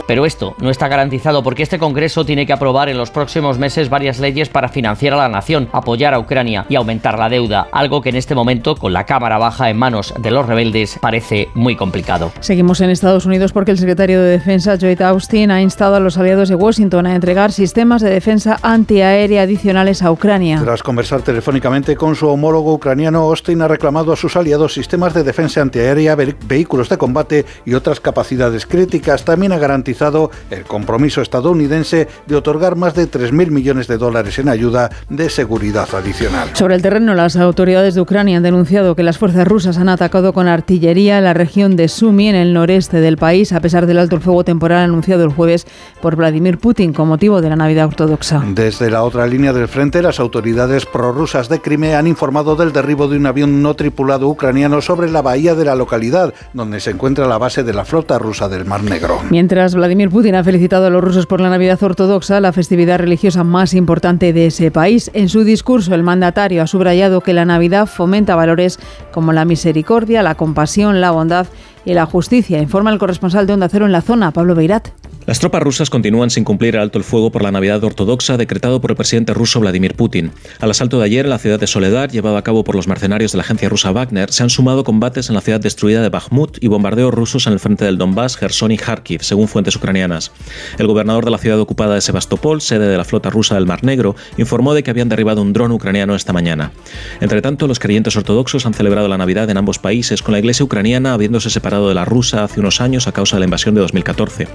[0.07, 3.89] Pero esto no está garantizado porque este Congreso tiene que aprobar en los próximos meses
[3.89, 8.01] varias leyes para financiar a la nación, apoyar a Ucrania y aumentar la deuda, algo
[8.01, 11.75] que en este momento, con la Cámara Baja en manos de los rebeldes, parece muy
[11.75, 12.31] complicado.
[12.39, 16.17] Seguimos en Estados Unidos porque el secretario de Defensa, Lloyd Austin, ha instado a los
[16.17, 20.61] aliados de Washington a entregar sistemas de defensa antiaérea adicionales a Ucrania.
[20.63, 25.23] Tras conversar telefónicamente con su homólogo ucraniano, Austin ha reclamado a sus aliados sistemas de
[25.23, 29.25] defensa antiaérea, vehículos de combate y otras capacidades críticas.
[29.25, 34.47] También ha garantizado el compromiso estadounidense de otorgar más de 3.000 millones de dólares en
[34.47, 36.49] ayuda de seguridad adicional.
[36.53, 40.33] Sobre el terreno, las autoridades de Ucrania han denunciado que las fuerzas rusas han atacado
[40.33, 44.15] con artillería la región de Sumy, en el noreste del país, a pesar del alto
[44.15, 45.65] el fuego temporal anunciado el jueves
[45.99, 48.43] por Vladimir Putin con motivo de la Navidad ortodoxa.
[48.53, 53.07] Desde la otra línea del frente, las autoridades prorrusas de Crimea han informado del derribo
[53.07, 57.27] de un avión no tripulado ucraniano sobre la bahía de la localidad, donde se encuentra
[57.27, 59.19] la base de la flota rusa del Mar Negro.
[59.29, 63.43] Mientras Vladimir Putin ha felicitado a los rusos por la Navidad ortodoxa, la festividad religiosa
[63.43, 67.85] más importante de ese país, en su discurso el mandatario ha subrayado que la Navidad
[67.85, 68.79] fomenta valores
[69.11, 71.47] como la misericordia, la compasión, la bondad
[71.85, 74.89] y la justicia, informa el corresponsal de Onda Cero en la zona, Pablo Beirat.
[75.27, 78.79] Las tropas rusas continúan sin cumplir el alto el fuego por la Navidad ortodoxa decretado
[78.79, 80.31] por el presidente ruso Vladimir Putin.
[80.59, 83.31] Al asalto de ayer en la ciudad de Soledad, llevado a cabo por los mercenarios
[83.31, 86.59] de la agencia rusa Wagner, se han sumado combates en la ciudad destruida de Bakhmut
[86.61, 90.31] y bombardeos rusos en el frente del Donbass, Gerson y Kharkiv, según fuentes ucranianas.
[90.77, 93.83] El gobernador de la ciudad ocupada de Sebastopol, sede de la flota rusa del Mar
[93.83, 96.71] Negro, informó de que habían derribado un dron ucraniano esta mañana.
[97.19, 100.63] Entre tanto, los creyentes ortodoxos han celebrado la Navidad en ambos países, con la iglesia
[100.63, 103.81] ucraniana habiéndose separado de la rusa hace unos años a causa de la invasión de
[103.81, 104.47] 2014.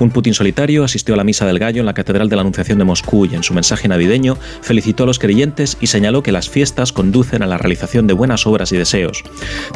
[0.00, 2.78] Un Putin solitario asistió a la Misa del Gallo en la Catedral de la Anunciación
[2.78, 6.48] de Moscú y en su mensaje navideño felicitó a los creyentes y señaló que las
[6.48, 9.22] fiestas conducen a la realización de buenas obras y deseos.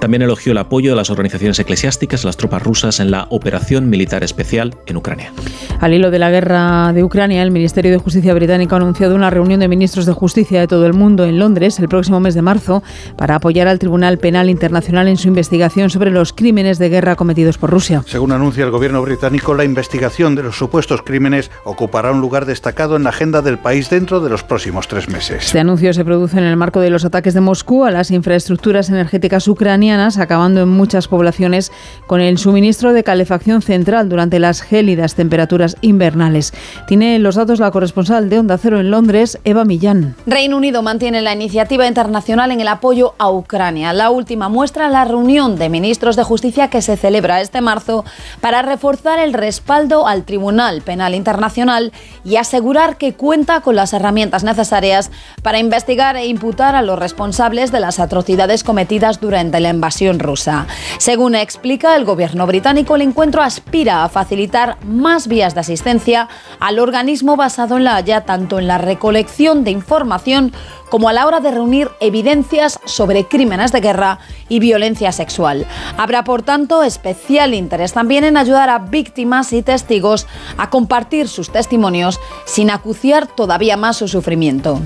[0.00, 3.90] También elogió el apoyo de las organizaciones eclesiásticas a las tropas rusas en la Operación
[3.90, 5.32] Militar Especial en Ucrania.
[5.80, 9.30] Al hilo de la guerra de Ucrania, el Ministerio de Justicia británico ha anunciado una
[9.30, 12.42] reunión de ministros de justicia de todo el mundo en Londres el próximo mes de
[12.42, 12.82] marzo
[13.16, 17.58] para apoyar al Tribunal Penal Internacional en su investigación sobre los crímenes de guerra cometidos
[17.58, 18.04] por Rusia.
[18.06, 22.96] Según anuncia el gobierno británico, la investigación de los supuestos crímenes ocupará un lugar destacado
[22.96, 25.46] en la agenda del país dentro de los próximos tres meses.
[25.46, 28.88] Este anuncio se produce en el marco de los ataques de Moscú a las infraestructuras
[28.88, 31.72] energéticas ucranianas, acabando en muchas poblaciones
[32.06, 36.52] con el suministro de calefacción central durante las gélidas temperaturas invernales.
[36.86, 40.14] Tiene los datos la corresponsal de Onda Cero en Londres, Eva Millán.
[40.26, 43.92] Reino Unido mantiene la iniciativa internacional en el apoyo a Ucrania.
[43.92, 48.04] La última muestra la reunión de ministros de justicia que se celebra este marzo
[48.40, 51.92] para reforzar el respaldo al al Tribunal Penal Internacional
[52.24, 55.10] y asegurar que cuenta con las herramientas necesarias
[55.42, 60.66] para investigar e imputar a los responsables de las atrocidades cometidas durante la invasión rusa.
[60.98, 66.78] Según explica el gobierno británico, el encuentro aspira a facilitar más vías de asistencia al
[66.78, 70.52] organismo basado en la Haya tanto en la recolección de información
[70.88, 75.66] como a la hora de reunir evidencias sobre crímenes de guerra y violencia sexual.
[75.96, 80.07] Habrá, por tanto, especial interés también en ayudar a víctimas y testigos
[80.56, 84.80] a compartir sus testimonios sin acuciar todavía más su sufrimiento.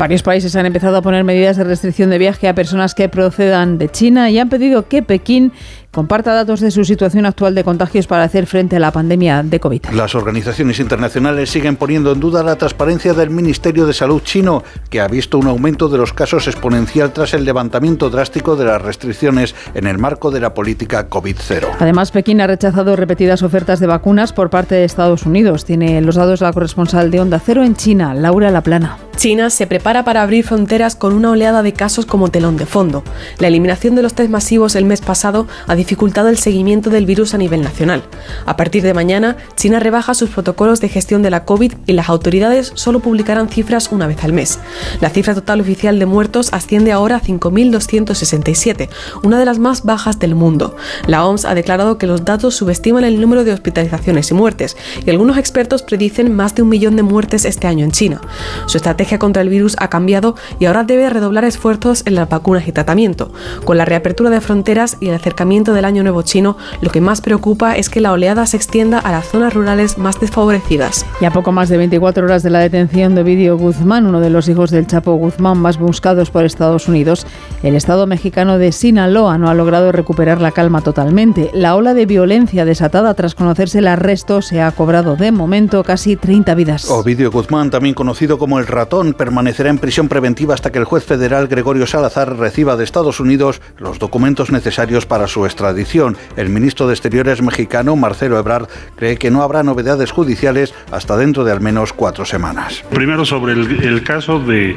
[0.00, 3.76] Varios países han empezado a poner medidas de restricción de viaje a personas que procedan
[3.76, 5.52] de China y han pedido que Pekín
[5.90, 9.58] comparta datos de su situación actual de contagios para hacer frente a la pandemia de
[9.58, 9.86] COVID.
[9.92, 15.00] Las organizaciones internacionales siguen poniendo en duda la transparencia del Ministerio de Salud chino, que
[15.00, 19.54] ha visto un aumento de los casos exponencial tras el levantamiento drástico de las restricciones
[19.74, 21.68] en el marco de la política COVID-0.
[21.78, 25.64] Además, Pekín ha rechazado repetidas ofertas de vacunas por parte de Estados Unidos.
[25.64, 28.98] Tiene los datos la corresponsal de Onda Cero en China, Laura Laplana.
[29.16, 33.04] China se prepara para abrir fronteras con una oleada de casos como telón de fondo.
[33.38, 37.32] La eliminación de los test masivos el mes pasado ha dificultado el seguimiento del virus
[37.32, 38.02] a nivel nacional.
[38.44, 42.10] A partir de mañana, China rebaja sus protocolos de gestión de la COVID y las
[42.10, 44.58] autoridades solo publicarán cifras una vez al mes.
[45.00, 48.90] La cifra total oficial de muertos asciende ahora a 5.267,
[49.22, 50.76] una de las más bajas del mundo.
[51.06, 54.76] La OMS ha declarado que los datos subestiman el número de hospitalizaciones y muertes,
[55.06, 58.20] y algunos expertos predicen más de un millón de muertes este año en China.
[58.66, 62.68] Su estrategia contra el virus ha cambiado y ahora debe redoblar esfuerzos en las vacunas
[62.68, 63.32] y tratamiento.
[63.64, 67.20] Con la reapertura de fronteras y el acercamiento del Año Nuevo Chino, lo que más
[67.20, 71.06] preocupa es que la oleada se extienda a las zonas rurales más desfavorecidas.
[71.20, 74.30] Y a poco más de 24 horas de la detención de Ovidio Guzmán, uno de
[74.30, 77.26] los hijos del Chapo Guzmán más buscados por Estados Unidos,
[77.62, 81.50] el Estado mexicano de Sinaloa no ha logrado recuperar la calma totalmente.
[81.52, 86.16] La ola de violencia desatada tras conocerse el arresto se ha cobrado de momento casi
[86.16, 86.90] 30 vidas.
[86.90, 91.04] Ovidio Guzmán, también conocido como el ratón, permanecerá en prisión preventiva hasta que el juez
[91.04, 96.16] federal Gregorio Salazar reciba de Estados Unidos los documentos necesarios para su estado extradición.
[96.38, 101.44] El ministro de Exteriores mexicano, Marcelo Ebrard, cree que no habrá novedades judiciales hasta dentro
[101.44, 102.82] de al menos cuatro semanas.
[102.90, 104.74] Primero, sobre el, el caso de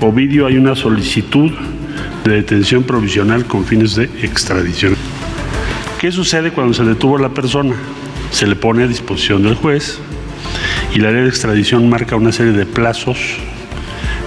[0.00, 1.50] Ovidio, hay una solicitud
[2.24, 4.96] de detención provisional con fines de extradición.
[6.00, 7.76] ¿Qué sucede cuando se detuvo a la persona?
[8.30, 9.98] Se le pone a disposición del juez
[10.94, 13.18] y la ley de extradición marca una serie de plazos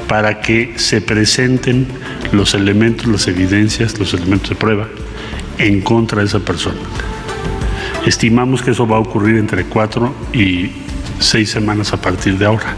[0.07, 1.87] para que se presenten
[2.31, 4.87] los elementos, las evidencias, los elementos de prueba
[5.57, 6.79] en contra de esa persona.
[8.05, 10.71] Estimamos que eso va a ocurrir entre cuatro y
[11.19, 12.75] seis semanas a partir de ahora.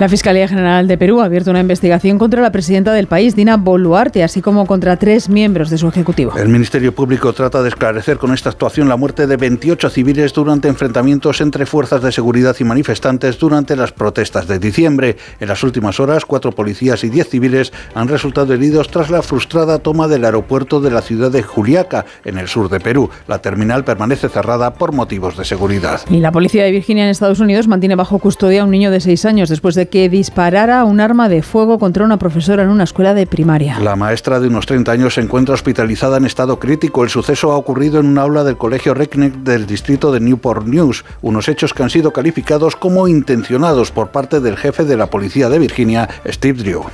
[0.00, 3.58] La Fiscalía General de Perú ha abierto una investigación contra la presidenta del país, Dina
[3.58, 6.32] Boluarte, así como contra tres miembros de su ejecutivo.
[6.38, 10.68] El Ministerio Público trata de esclarecer con esta actuación la muerte de 28 civiles durante
[10.68, 15.18] enfrentamientos entre fuerzas de seguridad y manifestantes durante las protestas de diciembre.
[15.38, 19.80] En las últimas horas, cuatro policías y diez civiles han resultado heridos tras la frustrada
[19.80, 23.10] toma del aeropuerto de la ciudad de Juliaca, en el sur de Perú.
[23.28, 26.00] La terminal permanece cerrada por motivos de seguridad.
[26.08, 29.00] Y la policía de Virginia en Estados Unidos mantiene bajo custodia a un niño de
[29.00, 32.84] seis años después de que disparara un arma de fuego contra una profesora en una
[32.84, 33.78] escuela de primaria.
[33.80, 37.04] La maestra de unos 30 años se encuentra hospitalizada en estado crítico.
[37.04, 41.04] El suceso ha ocurrido en un aula del colegio Reckneck del distrito de Newport News,
[41.22, 45.48] unos hechos que han sido calificados como intencionados por parte del jefe de la policía
[45.48, 46.84] de Virginia, Steve Drew.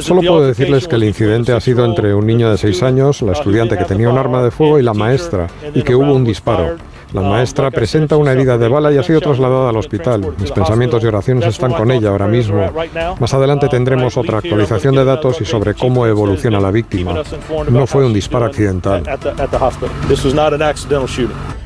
[0.00, 3.32] Solo puedo decirles que el incidente ha sido entre un niño de 6 años, la
[3.32, 6.76] estudiante que tenía un arma de fuego y la maestra, y que hubo un disparo.
[7.14, 10.34] La maestra presenta una herida de bala y ha sido trasladada al hospital.
[10.36, 12.68] Mis pensamientos y oraciones están con ella ahora mismo.
[13.20, 17.14] Más adelante tendremos otra actualización de datos y sobre cómo evoluciona la víctima.
[17.70, 19.04] No fue un disparo accidental.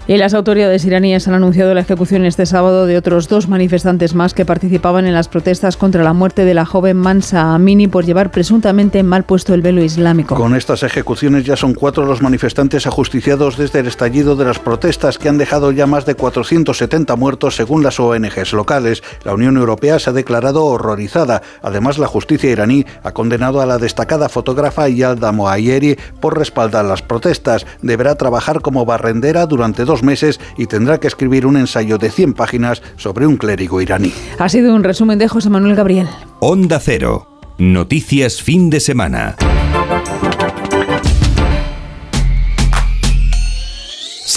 [0.06, 4.32] Y las autoridades iraníes han anunciado la ejecución este sábado de otros dos manifestantes más
[4.32, 8.30] que participaban en las protestas contra la muerte de la joven Mansa Amini por llevar
[8.30, 10.34] presuntamente mal puesto el velo islámico.
[10.34, 15.18] Con estas ejecuciones ya son cuatro los manifestantes ajusticiados desde el estallido de las protestas
[15.18, 19.02] que han dejado ya más de 470 muertos según las ONGs locales.
[19.24, 21.42] La Unión Europea se ha declarado horrorizada.
[21.62, 27.02] Además, la justicia iraní ha condenado a la destacada fotógrafa Yalda Moayeri por respaldar las
[27.02, 27.66] protestas.
[27.82, 32.34] Deberá trabajar como barrendera durante dos meses y tendrá que escribir un ensayo de 100
[32.34, 34.12] páginas sobre un clérigo iraní.
[34.38, 36.08] Ha sido un resumen de José Manuel Gabriel.
[36.40, 37.28] Onda Cero.
[37.58, 39.36] Noticias fin de semana.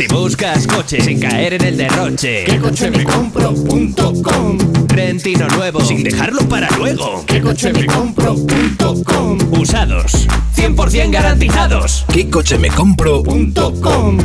[0.02, 4.58] Si buscas coche sin caer en el derroche, ¿qué coche me compro.com?
[4.88, 9.38] Rentino nuevo sin dejarlo para luego, ¿qué coche me compro.com?
[9.52, 14.18] Usados, 100% garantizados, ¿qué coche me compro.com?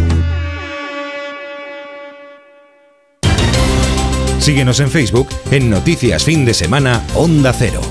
[4.38, 7.82] Síguenos en Facebook en Noticias Fin de Semana Onda Cero.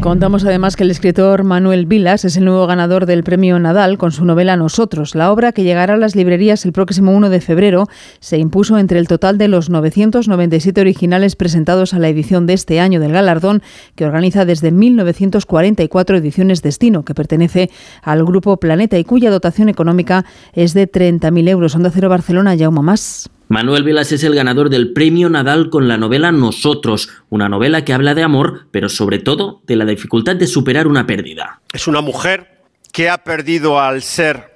[0.00, 4.12] Contamos además que el escritor Manuel Vilas es el nuevo ganador del premio Nadal con
[4.12, 5.16] su novela Nosotros.
[5.16, 7.88] La obra, que llegará a las librerías el próximo 1 de febrero,
[8.20, 12.78] se impuso entre el total de los 997 originales presentados a la edición de este
[12.78, 13.60] año del galardón,
[13.96, 17.68] que organiza desde 1944 Ediciones Destino, que pertenece
[18.02, 21.74] al grupo Planeta y cuya dotación económica es de 30.000 euros.
[21.74, 23.28] Onda Cero Barcelona, Jaume Más.
[23.48, 27.94] Manuel Vilas es el ganador del premio Nadal con la novela Nosotros, una novela que
[27.94, 31.62] habla de amor, pero sobre todo de la dificultad de superar una pérdida.
[31.72, 32.60] Es una mujer
[32.92, 34.54] que ha perdido al ser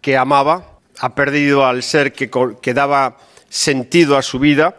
[0.00, 2.30] que amaba, ha perdido al ser que,
[2.62, 3.16] que daba
[3.48, 4.76] sentido a su vida,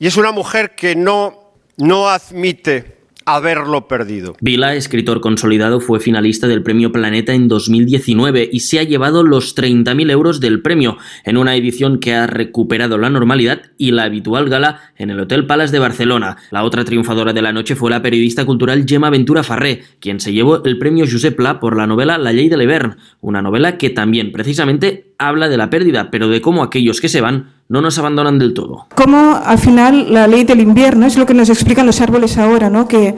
[0.00, 2.97] y es una mujer que no, no admite
[3.34, 4.36] haberlo perdido.
[4.40, 9.56] Vila, escritor consolidado, fue finalista del Premio Planeta en 2019 y se ha llevado los
[9.56, 14.48] 30.000 euros del premio en una edición que ha recuperado la normalidad y la habitual
[14.48, 16.36] gala en el Hotel Palace de Barcelona.
[16.50, 20.32] La otra triunfadora de la noche fue la periodista cultural Gemma Ventura Farré, quien se
[20.32, 23.90] llevó el premio Josep Pla por la novela La Ley de l'Hivern, una novela que
[23.90, 27.98] también precisamente habla de la pérdida, pero de cómo aquellos que se van no nos
[27.98, 28.86] abandonan del todo.
[28.94, 32.70] Cómo al final la ley del invierno es lo que nos explican los árboles ahora,
[32.70, 32.88] ¿no?
[32.88, 33.14] Que,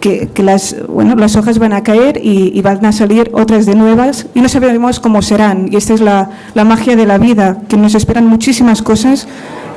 [0.00, 4.26] que, las, bueno, las hojas van a caer y, van a salir otras de nuevas
[4.34, 5.68] y no sabemos cómo serán.
[5.72, 9.28] Y esta es la, la magia de la vida, que nos esperan muchísimas cosas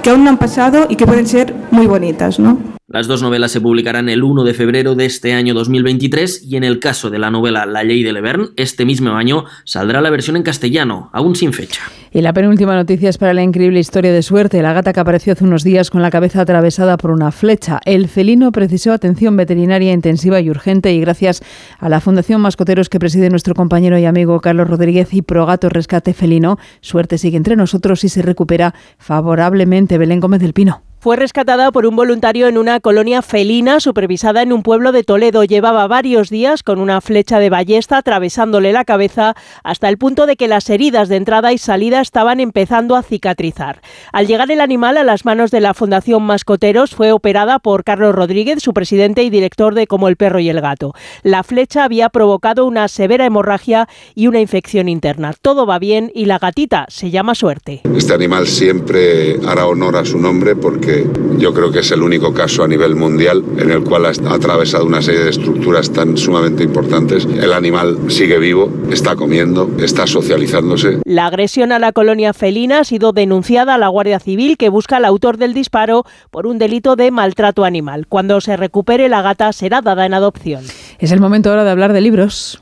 [0.02, 2.75] que aún no han pasado y que pueden ser muy bonitas, ¿no?
[2.88, 6.64] Las dos novelas se publicarán el 1 de febrero de este año 2023 y en
[6.64, 10.36] el caso de la novela La Ley de Levern, este mismo año saldrá la versión
[10.36, 11.82] en castellano, aún sin fecha.
[12.12, 14.62] Y la penúltima noticia es para la increíble historia de suerte.
[14.62, 17.80] La gata que apareció hace unos días con la cabeza atravesada por una flecha.
[17.86, 21.42] El felino precisó atención veterinaria intensiva y urgente y gracias
[21.80, 26.14] a la Fundación Mascoteros que preside nuestro compañero y amigo Carlos Rodríguez y Progato Rescate
[26.14, 29.98] Felino, suerte sigue entre nosotros y se recupera favorablemente.
[29.98, 30.84] Belén Gómez del Pino.
[31.06, 35.44] Fue rescatada por un voluntario en una colonia felina supervisada en un pueblo de Toledo.
[35.44, 40.36] Llevaba varios días con una flecha de ballesta atravesándole la cabeza hasta el punto de
[40.36, 43.82] que las heridas de entrada y salida estaban empezando a cicatrizar.
[44.14, 48.16] Al llegar el animal a las manos de la Fundación Mascoteros fue operada por Carlos
[48.16, 50.96] Rodríguez, su presidente y director de Como el perro y el gato.
[51.22, 55.36] La flecha había provocado una severa hemorragia y una infección interna.
[55.40, 57.82] Todo va bien y la gatita se llama Suerte.
[57.96, 60.95] Este animal siempre hará honor a su nombre porque
[61.38, 64.86] yo creo que es el único caso a nivel mundial en el cual ha atravesado
[64.86, 67.26] una serie de estructuras tan sumamente importantes.
[67.26, 71.00] El animal sigue vivo, está comiendo, está socializándose.
[71.06, 74.98] La agresión a la colonia felina ha sido denunciada a la Guardia Civil que busca
[74.98, 78.08] al autor del disparo por un delito de maltrato animal.
[78.08, 80.64] Cuando se recupere la gata será dada en adopción.
[81.00, 82.62] Es el momento ahora de hablar de libros.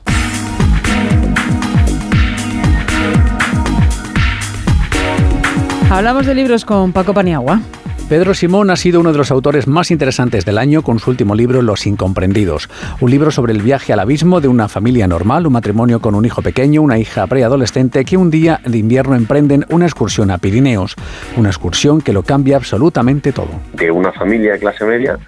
[5.90, 7.60] Hablamos de libros con Paco Paniagua.
[8.08, 11.34] Pedro Simón ha sido uno de los autores más interesantes del año con su último
[11.34, 12.68] libro Los Incomprendidos,
[13.00, 16.26] un libro sobre el viaje al abismo de una familia normal, un matrimonio con un
[16.26, 20.96] hijo pequeño, una hija preadolescente que un día de invierno emprenden una excursión a Pirineos,
[21.38, 23.48] una excursión que lo cambia absolutamente todo.
[23.72, 25.18] De una familia de clase media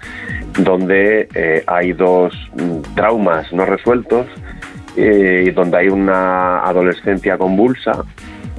[0.59, 4.27] donde eh, hay dos mm, traumas no resueltos
[4.95, 8.03] eh, donde hay una adolescencia convulsa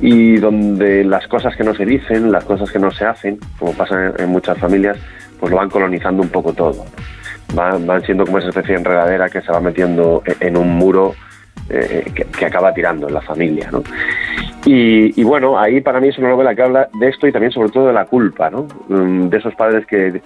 [0.00, 3.72] y donde las cosas que no se dicen, las cosas que no se hacen, como
[3.72, 4.96] pasa en, muchas familias,
[5.40, 6.84] pues lo van colonizando un poco todo.
[7.54, 11.14] Van, siendo como esa especie de enredadera que se va metiendo e, en un muro
[11.70, 13.70] eh, que, acaba tirando en la familia.
[14.64, 17.70] Y, bueno, ahí para mí es una novela que habla de esto y también sobre
[17.70, 18.66] todo de la culpa, ¿no?
[18.88, 20.20] Mm, de esos padres que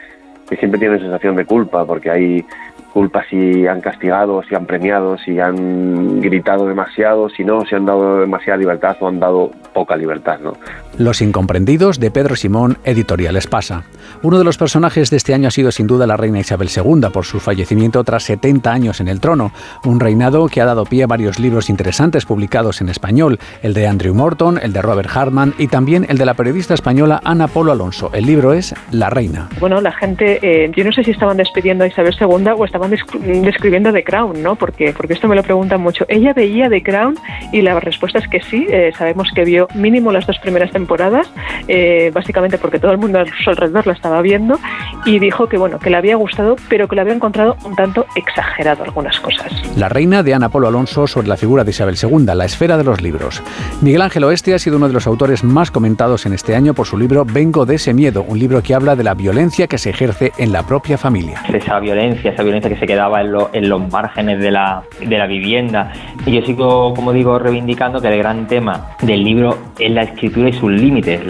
[0.57, 2.45] siempre tienen sensación de culpa porque hay
[2.93, 7.87] culpa si han castigado, si han premiado, si han gritado demasiado, si no, si han
[7.87, 10.53] dado demasiada libertad o han dado poca libertad, ¿no?
[10.99, 13.85] Los incomprendidos de Pedro Simón, Editorial Espasa.
[14.23, 17.09] Uno de los personajes de este año ha sido sin duda la reina Isabel II
[17.13, 19.53] por su fallecimiento tras 70 años en el trono,
[19.85, 23.87] un reinado que ha dado pie a varios libros interesantes publicados en español, el de
[23.87, 27.73] Andrew Morton, el de Robert Hartman y también el de la periodista española Ana Polo
[27.73, 28.11] Alonso.
[28.13, 29.49] El libro es La reina.
[29.59, 32.82] Bueno, la gente, eh, yo no sé si estaban despidiendo a Isabel II o estaban
[32.91, 34.57] describiendo The Crown, ¿no?
[34.57, 36.05] Porque, porque esto me lo preguntan mucho.
[36.09, 37.17] Ella veía The Crown
[37.53, 41.31] y la respuesta es que sí, eh, sabemos que vio mínimo las dos primeras temporadas,
[41.69, 44.59] eh, básicamente porque todo el mundo a su alrededor la estaba viendo
[45.05, 48.07] y dijo que bueno, que le había gustado, pero que le había encontrado un tanto
[48.17, 49.53] exagerado algunas cosas.
[49.77, 52.85] La reina de Ana Polo Alonso sobre la figura de Isabel II, la esfera de
[52.85, 53.43] los libros.
[53.81, 56.87] Miguel Ángel Oeste ha sido uno de los autores más comentados en este año por
[56.87, 59.91] su libro Vengo de ese miedo, un libro que habla de la violencia que se
[59.91, 61.43] ejerce en la propia familia.
[61.53, 65.27] Esa violencia, esa violencia que se quedaba en, en los márgenes de la, de la
[65.27, 65.93] vivienda.
[66.25, 70.49] Y yo sigo, como digo, reivindicando que el gran tema del libro es la escritura
[70.49, 71.21] y sus límites,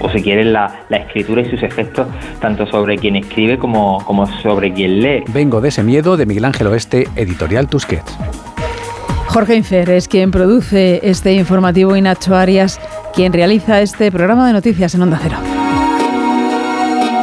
[0.00, 2.06] o, si quieres la, escritura y sus efectos,
[2.40, 5.24] tanto sobre quien escribe como, como sobre quien lee.
[5.28, 8.16] Vengo de ese miedo de Miguel Ángel Oeste, editorial Tusquets.
[9.26, 12.80] Jorge Infer es quien produce este informativo y Nacho Arias
[13.14, 15.38] quien realiza este programa de noticias en Onda Cero.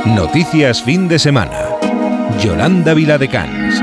[0.06, 1.71] Noticias fin de semana.
[2.40, 3.82] Yolanda Viladecans.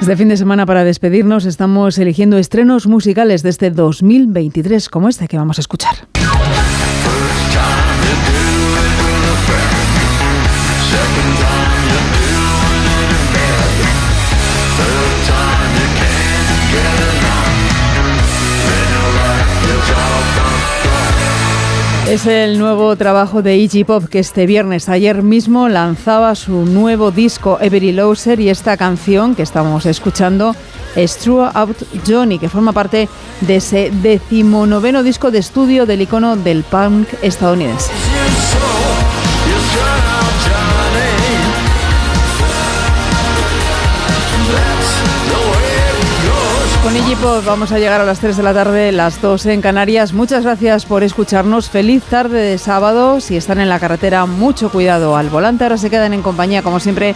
[0.00, 5.28] Este fin de semana para despedirnos estamos eligiendo estrenos musicales de este 2023 como este
[5.28, 5.94] que vamos a escuchar.
[22.08, 27.10] Es el nuevo trabajo de Iggy Pop que este viernes, ayer mismo, lanzaba su nuevo
[27.10, 30.54] disco Every Loser y esta canción que estamos escuchando
[30.96, 33.08] es True Out Johnny, que forma parte
[33.40, 37.90] de ese decimonoveno disco de estudio del icono del punk estadounidense.
[47.46, 50.12] Vamos a llegar a las 3 de la tarde, las 2 en Canarias.
[50.12, 51.68] Muchas gracias por escucharnos.
[51.68, 53.20] Feliz tarde de sábado.
[53.20, 55.64] Si están en la carretera, mucho cuidado al volante.
[55.64, 57.14] Ahora se quedan en compañía, como siempre,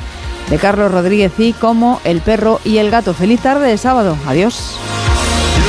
[0.50, 3.14] de Carlos Rodríguez y como el perro y el gato.
[3.14, 4.16] Feliz tarde de sábado.
[4.26, 4.78] Adiós.